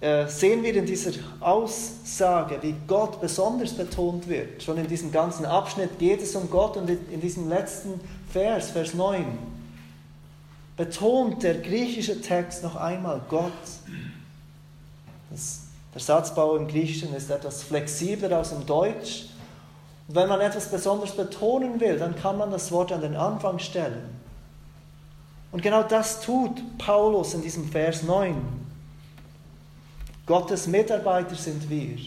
äh, 0.00 0.26
sehen 0.26 0.64
wir 0.64 0.74
in 0.74 0.84
dieser 0.84 1.12
Aussage, 1.38 2.58
wie 2.60 2.74
Gott 2.88 3.20
besonders 3.20 3.72
betont 3.72 4.28
wird. 4.28 4.60
Schon 4.60 4.76
in 4.78 4.88
diesem 4.88 5.12
ganzen 5.12 5.44
Abschnitt 5.44 5.98
geht 5.98 6.20
es 6.20 6.34
um 6.34 6.50
Gott 6.50 6.76
und 6.76 6.90
in 6.90 7.20
diesem 7.20 7.48
letzten 7.48 8.00
Vers, 8.32 8.70
Vers 8.70 8.94
9, 8.94 9.24
betont 10.76 11.42
der 11.44 11.54
griechische 11.54 12.20
Text 12.20 12.64
noch 12.64 12.74
einmal 12.74 13.20
Gott. 13.28 13.52
Das, 15.30 15.60
der 15.94 16.00
Satzbau 16.00 16.56
im 16.56 16.66
Griechischen 16.66 17.14
ist 17.14 17.30
etwas 17.30 17.62
flexibler 17.62 18.38
als 18.38 18.50
im 18.50 18.66
Deutsch. 18.66 19.26
Wenn 20.12 20.28
man 20.28 20.40
etwas 20.40 20.70
besonders 20.70 21.12
betonen 21.12 21.80
will, 21.80 21.98
dann 21.98 22.14
kann 22.14 22.36
man 22.36 22.50
das 22.50 22.70
Wort 22.70 22.92
an 22.92 23.00
den 23.00 23.16
Anfang 23.16 23.58
stellen. 23.58 24.20
Und 25.50 25.62
genau 25.62 25.82
das 25.82 26.20
tut 26.20 26.78
Paulus 26.78 27.34
in 27.34 27.42
diesem 27.42 27.66
Vers 27.70 28.02
9. 28.02 28.36
Gottes 30.26 30.66
Mitarbeiter 30.66 31.34
sind 31.34 31.68
wir. 31.70 31.98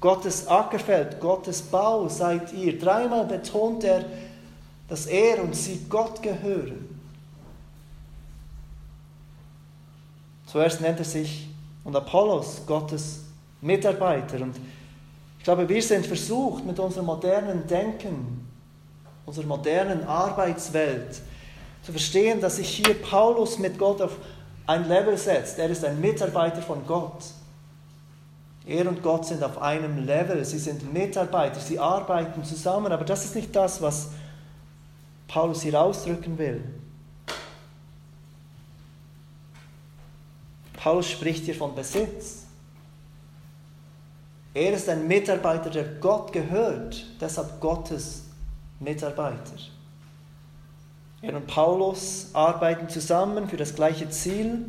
Gottes 0.00 0.48
Ackerfeld, 0.48 1.20
Gottes 1.20 1.62
Bau 1.62 2.08
seid 2.08 2.52
ihr. 2.52 2.78
Dreimal 2.78 3.24
betont 3.24 3.84
er, 3.84 4.04
dass 4.88 5.06
er 5.06 5.42
und 5.42 5.54
sie 5.54 5.86
Gott 5.88 6.20
gehören. 6.20 7.00
Zuerst 10.46 10.80
nennt 10.80 10.98
er 10.98 11.04
sich 11.04 11.48
und 11.84 11.96
Apollos 11.96 12.62
Gottes 12.66 13.20
Mitarbeiter 13.60 14.40
und 14.42 14.56
ich 15.44 15.46
glaube, 15.46 15.68
wir 15.68 15.82
sind 15.82 16.06
versucht, 16.06 16.64
mit 16.64 16.78
unserem 16.78 17.04
modernen 17.04 17.66
Denken, 17.66 18.48
unserer 19.26 19.44
modernen 19.44 20.02
Arbeitswelt, 20.04 21.20
zu 21.82 21.92
verstehen, 21.92 22.40
dass 22.40 22.56
sich 22.56 22.66
hier 22.70 22.94
Paulus 22.94 23.58
mit 23.58 23.78
Gott 23.78 24.00
auf 24.00 24.16
ein 24.66 24.88
Level 24.88 25.18
setzt. 25.18 25.58
Er 25.58 25.68
ist 25.68 25.84
ein 25.84 26.00
Mitarbeiter 26.00 26.62
von 26.62 26.86
Gott. 26.86 27.24
Er 28.64 28.88
und 28.88 29.02
Gott 29.02 29.26
sind 29.26 29.44
auf 29.44 29.60
einem 29.60 30.06
Level. 30.06 30.42
Sie 30.46 30.58
sind 30.58 30.90
Mitarbeiter, 30.94 31.60
sie 31.60 31.78
arbeiten 31.78 32.42
zusammen. 32.42 32.90
Aber 32.90 33.04
das 33.04 33.26
ist 33.26 33.34
nicht 33.34 33.54
das, 33.54 33.82
was 33.82 34.12
Paulus 35.28 35.60
hier 35.60 35.78
ausdrücken 35.78 36.38
will. 36.38 36.64
Paulus 40.72 41.10
spricht 41.10 41.44
hier 41.44 41.54
von 41.54 41.74
Besitz. 41.74 42.43
Er 44.54 44.72
ist 44.72 44.88
ein 44.88 45.08
Mitarbeiter, 45.08 45.68
der 45.68 45.84
Gott 46.00 46.32
gehört, 46.32 47.04
deshalb 47.20 47.60
Gottes 47.60 48.22
Mitarbeiter. 48.78 49.56
Er 51.22 51.34
und 51.34 51.46
Paulus 51.48 52.30
arbeiten 52.32 52.88
zusammen 52.88 53.48
für 53.48 53.56
das 53.56 53.74
gleiche 53.74 54.08
Ziel. 54.10 54.64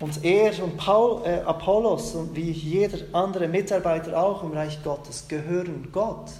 Und 0.00 0.24
er 0.24 0.64
und 0.64 0.76
Paul, 0.78 1.24
äh, 1.26 1.40
Apollos 1.42 2.14
und 2.14 2.34
wie 2.34 2.50
jeder 2.50 2.98
andere 3.12 3.46
Mitarbeiter 3.46 4.18
auch 4.18 4.42
im 4.42 4.52
Reich 4.52 4.82
Gottes 4.82 5.28
gehören 5.28 5.88
Gott. 5.92 6.30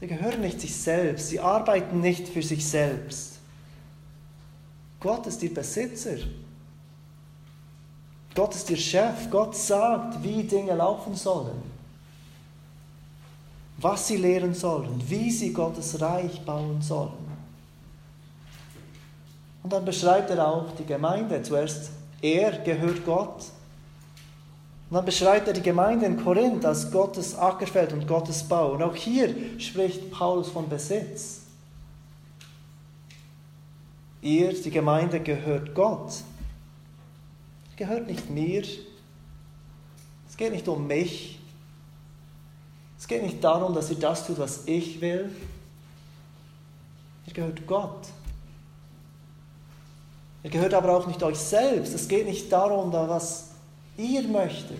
Sie 0.00 0.06
gehören 0.06 0.40
nicht 0.40 0.60
sich 0.60 0.74
selbst, 0.76 1.28
sie 1.28 1.40
arbeiten 1.40 2.00
nicht 2.00 2.28
für 2.28 2.42
sich 2.42 2.64
selbst. 2.64 3.40
Gott 5.00 5.26
ist 5.26 5.42
ihr 5.42 5.52
Besitzer. 5.52 6.18
Gott 8.38 8.54
ist 8.54 8.70
ihr 8.70 8.76
Chef. 8.76 9.28
Gott 9.32 9.56
sagt, 9.56 10.22
wie 10.22 10.44
Dinge 10.44 10.72
laufen 10.76 11.16
sollen. 11.16 11.60
Was 13.78 14.06
sie 14.06 14.16
lehren 14.16 14.54
sollen. 14.54 15.02
Wie 15.08 15.28
sie 15.32 15.52
Gottes 15.52 16.00
Reich 16.00 16.40
bauen 16.42 16.80
sollen. 16.80 17.26
Und 19.64 19.72
dann 19.72 19.84
beschreibt 19.84 20.30
er 20.30 20.46
auch 20.46 20.70
die 20.78 20.84
Gemeinde. 20.84 21.42
Zuerst, 21.42 21.90
er 22.22 22.52
gehört 22.58 23.04
Gott. 23.04 23.46
Und 24.88 24.94
dann 24.94 25.04
beschreibt 25.04 25.48
er 25.48 25.54
die 25.54 25.60
Gemeinde 25.60 26.06
in 26.06 26.22
Korinth 26.22 26.64
als 26.64 26.92
Gottes 26.92 27.36
Ackerfeld 27.36 27.92
und 27.92 28.06
Gottes 28.06 28.44
Bau. 28.44 28.74
Und 28.74 28.84
auch 28.84 28.94
hier 28.94 29.34
spricht 29.58 30.12
Paulus 30.12 30.48
von 30.48 30.68
Besitz. 30.68 31.40
Ihr, 34.22 34.52
die 34.52 34.70
Gemeinde, 34.70 35.18
gehört 35.18 35.74
Gott 35.74 36.22
gehört 37.78 38.06
nicht 38.08 38.28
mir, 38.28 38.64
es 40.28 40.36
geht 40.36 40.52
nicht 40.52 40.68
um 40.68 40.86
mich. 40.86 41.38
Es 42.98 43.06
geht 43.06 43.22
nicht 43.22 43.42
darum, 43.42 43.74
dass 43.74 43.90
ihr 43.90 43.98
das 43.98 44.26
tut, 44.26 44.38
was 44.38 44.64
ich 44.66 45.00
will. 45.00 45.30
Ihr 47.26 47.32
gehört 47.32 47.66
Gott. 47.66 48.08
Ihr 50.42 50.50
gehört 50.50 50.74
aber 50.74 50.96
auch 50.96 51.06
nicht 51.06 51.22
euch 51.22 51.38
selbst. 51.38 51.94
Es 51.94 52.08
geht 52.08 52.26
nicht 52.26 52.50
darum, 52.50 52.92
was 52.92 53.50
ihr 53.96 54.22
möchtet. 54.22 54.78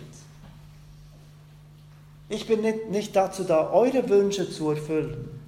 Ich 2.28 2.46
bin 2.46 2.61
nicht, 2.90 3.14
dazu 3.14 3.44
da, 3.44 3.70
eure 3.70 4.07
Wünsche 4.09 4.51
zu 4.51 4.70
erfüllen. 4.70 5.40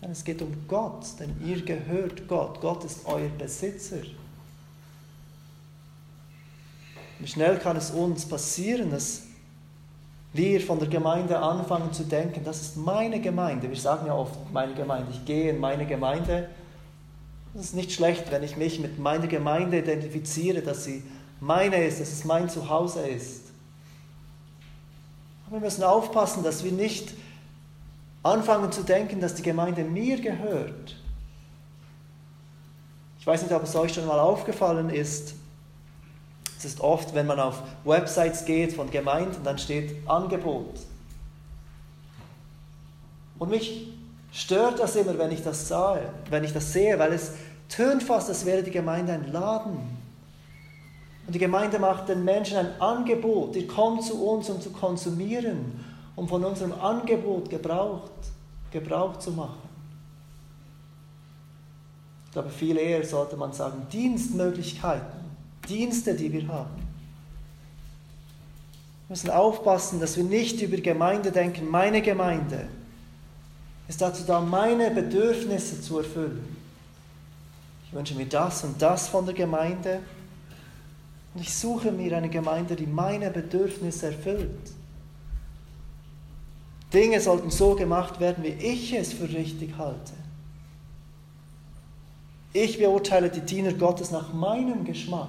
Nein, 0.00 0.10
es 0.10 0.22
geht 0.22 0.42
um 0.42 0.68
Gott, 0.68 1.06
denn 1.18 1.34
ihr 1.44 1.62
gehört 1.62 2.28
Gott. 2.28 2.60
Gott 2.60 2.84
ist 2.84 3.06
euer 3.06 3.28
Besitzer. 3.30 4.02
Wie 7.22 7.28
schnell 7.28 7.56
kann 7.56 7.76
es 7.76 7.92
uns 7.92 8.26
passieren, 8.26 8.90
dass 8.90 9.22
wir 10.32 10.60
von 10.60 10.80
der 10.80 10.88
Gemeinde 10.88 11.38
anfangen 11.38 11.92
zu 11.92 12.02
denken, 12.02 12.42
das 12.42 12.60
ist 12.60 12.76
meine 12.76 13.20
Gemeinde. 13.20 13.68
Wir 13.70 13.78
sagen 13.78 14.08
ja 14.08 14.14
oft, 14.14 14.52
meine 14.52 14.74
Gemeinde, 14.74 15.06
ich 15.12 15.24
gehe 15.24 15.50
in 15.50 15.60
meine 15.60 15.86
Gemeinde. 15.86 16.48
Es 17.54 17.66
ist 17.66 17.74
nicht 17.76 17.92
schlecht, 17.92 18.32
wenn 18.32 18.42
ich 18.42 18.56
mich 18.56 18.80
mit 18.80 18.98
meiner 18.98 19.28
Gemeinde 19.28 19.78
identifiziere, 19.78 20.62
dass 20.62 20.82
sie 20.82 21.04
meine 21.38 21.84
ist, 21.84 22.00
dass 22.00 22.10
es 22.10 22.24
mein 22.24 22.48
Zuhause 22.48 23.06
ist. 23.06 23.42
Aber 25.46 25.58
wir 25.58 25.60
müssen 25.60 25.84
aufpassen, 25.84 26.42
dass 26.42 26.64
wir 26.64 26.72
nicht 26.72 27.14
anfangen 28.24 28.72
zu 28.72 28.82
denken, 28.82 29.20
dass 29.20 29.36
die 29.36 29.42
Gemeinde 29.42 29.84
mir 29.84 30.20
gehört. 30.20 30.96
Ich 33.20 33.26
weiß 33.28 33.42
nicht, 33.42 33.52
ob 33.52 33.62
es 33.62 33.76
euch 33.76 33.94
schon 33.94 34.08
mal 34.08 34.18
aufgefallen 34.18 34.90
ist, 34.90 35.34
es 36.64 36.74
ist 36.74 36.80
oft, 36.80 37.12
wenn 37.12 37.26
man 37.26 37.40
auf 37.40 37.60
Websites 37.84 38.44
geht 38.44 38.72
von 38.72 38.88
Gemeinden, 38.88 39.42
dann 39.42 39.58
steht 39.58 40.08
Angebot. 40.08 40.78
Und 43.40 43.50
mich 43.50 43.88
stört 44.30 44.78
das 44.78 44.94
immer, 44.94 45.18
wenn 45.18 45.32
ich 45.32 45.42
das 45.42 45.66
sah, 45.66 45.98
wenn 46.30 46.44
ich 46.44 46.52
das 46.52 46.72
sehe, 46.72 46.96
weil 47.00 47.14
es 47.14 47.32
tönt 47.68 48.04
fast, 48.04 48.28
als 48.28 48.46
wäre 48.46 48.62
die 48.62 48.70
Gemeinde 48.70 49.12
ein 49.12 49.32
Laden. 49.32 49.76
Und 51.26 51.34
die 51.34 51.40
Gemeinde 51.40 51.80
macht 51.80 52.08
den 52.08 52.22
Menschen 52.22 52.58
ein 52.58 52.80
Angebot. 52.80 53.56
Die 53.56 53.66
kommen 53.66 54.00
zu 54.00 54.24
uns, 54.24 54.48
um 54.48 54.60
zu 54.60 54.70
konsumieren, 54.70 55.84
um 56.14 56.28
von 56.28 56.44
unserem 56.44 56.80
Angebot 56.80 57.50
gebraucht, 57.50 58.12
Gebrauch 58.70 59.18
zu 59.18 59.32
machen. 59.32 59.68
Ich 62.26 62.32
glaube, 62.32 62.50
viel 62.50 62.76
eher 62.76 63.04
sollte 63.04 63.36
man 63.36 63.52
sagen, 63.52 63.88
Dienstmöglichkeiten. 63.90 65.21
Dienste, 65.68 66.14
die 66.14 66.32
wir 66.32 66.48
haben. 66.48 66.76
Wir 69.08 69.14
müssen 69.14 69.30
aufpassen, 69.30 70.00
dass 70.00 70.16
wir 70.16 70.24
nicht 70.24 70.60
über 70.62 70.76
Gemeinde 70.78 71.30
denken, 71.30 71.68
meine 71.70 72.00
Gemeinde 72.02 72.66
ist 73.88 74.00
dazu 74.00 74.22
da, 74.26 74.40
meine 74.40 74.90
Bedürfnisse 74.90 75.80
zu 75.80 75.98
erfüllen. 75.98 76.56
Ich 77.86 77.92
wünsche 77.92 78.14
mir 78.14 78.26
das 78.26 78.64
und 78.64 78.80
das 78.80 79.08
von 79.08 79.26
der 79.26 79.34
Gemeinde 79.34 80.00
und 81.34 81.42
ich 81.42 81.54
suche 81.54 81.92
mir 81.92 82.16
eine 82.16 82.28
Gemeinde, 82.28 82.76
die 82.76 82.86
meine 82.86 83.30
Bedürfnisse 83.30 84.06
erfüllt. 84.06 84.72
Dinge 86.92 87.20
sollten 87.20 87.50
so 87.50 87.74
gemacht 87.74 88.20
werden, 88.20 88.44
wie 88.44 88.48
ich 88.48 88.92
es 88.94 89.12
für 89.12 89.28
richtig 89.28 89.76
halte. 89.78 90.12
Ich 92.52 92.78
beurteile 92.78 93.30
die 93.30 93.40
Diener 93.40 93.72
Gottes 93.72 94.10
nach 94.10 94.32
meinem 94.32 94.84
Geschmack. 94.84 95.28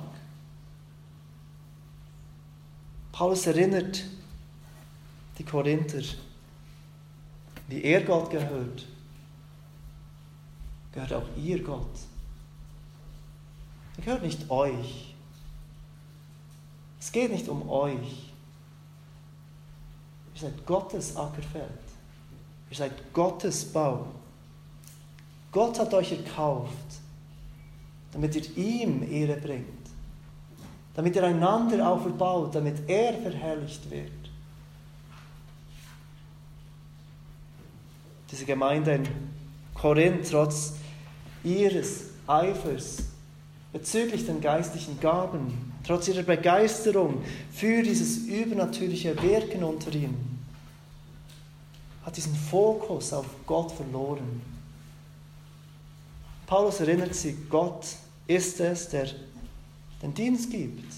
Paulus 3.14 3.46
erinnert 3.46 4.04
die 5.38 5.44
Korinther, 5.44 6.02
wie 7.68 7.84
er 7.84 8.02
Gott 8.04 8.32
gehört, 8.32 8.88
gehört 10.92 11.14
auch 11.14 11.28
ihr 11.38 11.64
Gott. 11.64 11.96
Er 13.98 14.04
gehört 14.04 14.24
nicht 14.24 14.50
euch. 14.50 15.14
Es 17.00 17.12
geht 17.12 17.32
nicht 17.32 17.48
um 17.48 17.70
euch. 17.70 18.32
Ihr 20.34 20.42
seid 20.42 20.66
Gottes 20.66 21.16
Ackerfeld. 21.16 21.70
Ihr 22.72 22.78
seid 22.78 23.14
Gottes 23.14 23.72
Bau. 23.72 24.08
Gott 25.52 25.78
hat 25.78 25.94
euch 25.94 26.14
erkauft, 26.14 26.74
damit 28.12 28.36
ihr 28.36 28.58
ihm 28.58 29.04
Ehre 29.04 29.40
bringt 29.40 29.83
damit 30.96 31.16
er 31.16 31.24
einander 31.24 31.88
auferbaut, 31.88 32.54
damit 32.56 32.88
er 32.88 33.14
verherrlicht 33.14 33.90
wird. 33.90 34.12
Diese 38.32 38.46
Gemeinde 38.46 38.96
in 38.96 39.08
Korinth, 39.74 40.30
trotz 40.30 40.74
ihres 41.44 42.06
Eifers 42.28 43.04
bezüglich 43.72 44.26
den 44.26 44.40
geistlichen 44.40 45.00
Gaben, 45.00 45.74
trotz 45.86 46.08
ihrer 46.08 46.24
Begeisterung 46.24 47.24
für 47.52 47.84
dieses 47.84 48.18
übernatürliche 48.18 49.20
Wirken 49.22 49.64
unter 49.64 49.94
ihnen, 49.94 50.40
hat 52.06 52.18
diesen 52.18 52.36
Fokus 52.36 53.14
auf 53.14 53.26
Gott 53.46 53.72
verloren. 53.72 54.42
Paulus 56.46 56.80
erinnert 56.80 57.16
sie, 57.16 57.36
Gott 57.50 57.86
ist 58.28 58.60
es, 58.60 58.90
der 58.90 59.08
den 60.04 60.14
Dienst 60.14 60.52
gibt. 60.52 60.94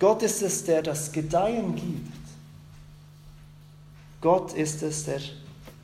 Gott 0.00 0.22
ist 0.22 0.42
es, 0.42 0.64
der 0.64 0.82
das 0.82 1.12
Gedeihen 1.12 1.76
gibt. 1.76 2.18
Gott 4.20 4.52
ist 4.54 4.82
es, 4.82 5.04
der 5.04 5.20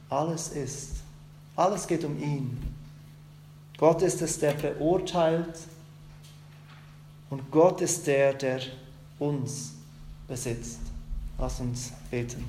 alles 0.09 0.49
ist. 0.49 0.97
Alles 1.55 1.86
geht 1.86 2.05
um 2.05 2.20
ihn. 2.20 2.57
Gott 3.76 4.03
ist 4.03 4.22
es, 4.22 4.39
der 4.39 4.55
beurteilt. 4.55 5.59
Und 7.30 7.51
Gott 7.51 7.80
ist 7.80 8.07
der, 8.07 8.32
der 8.32 8.61
uns 9.18 9.74
besitzt. 10.26 10.80
Lass 11.39 11.61
uns 11.61 11.93
beten. 12.11 12.45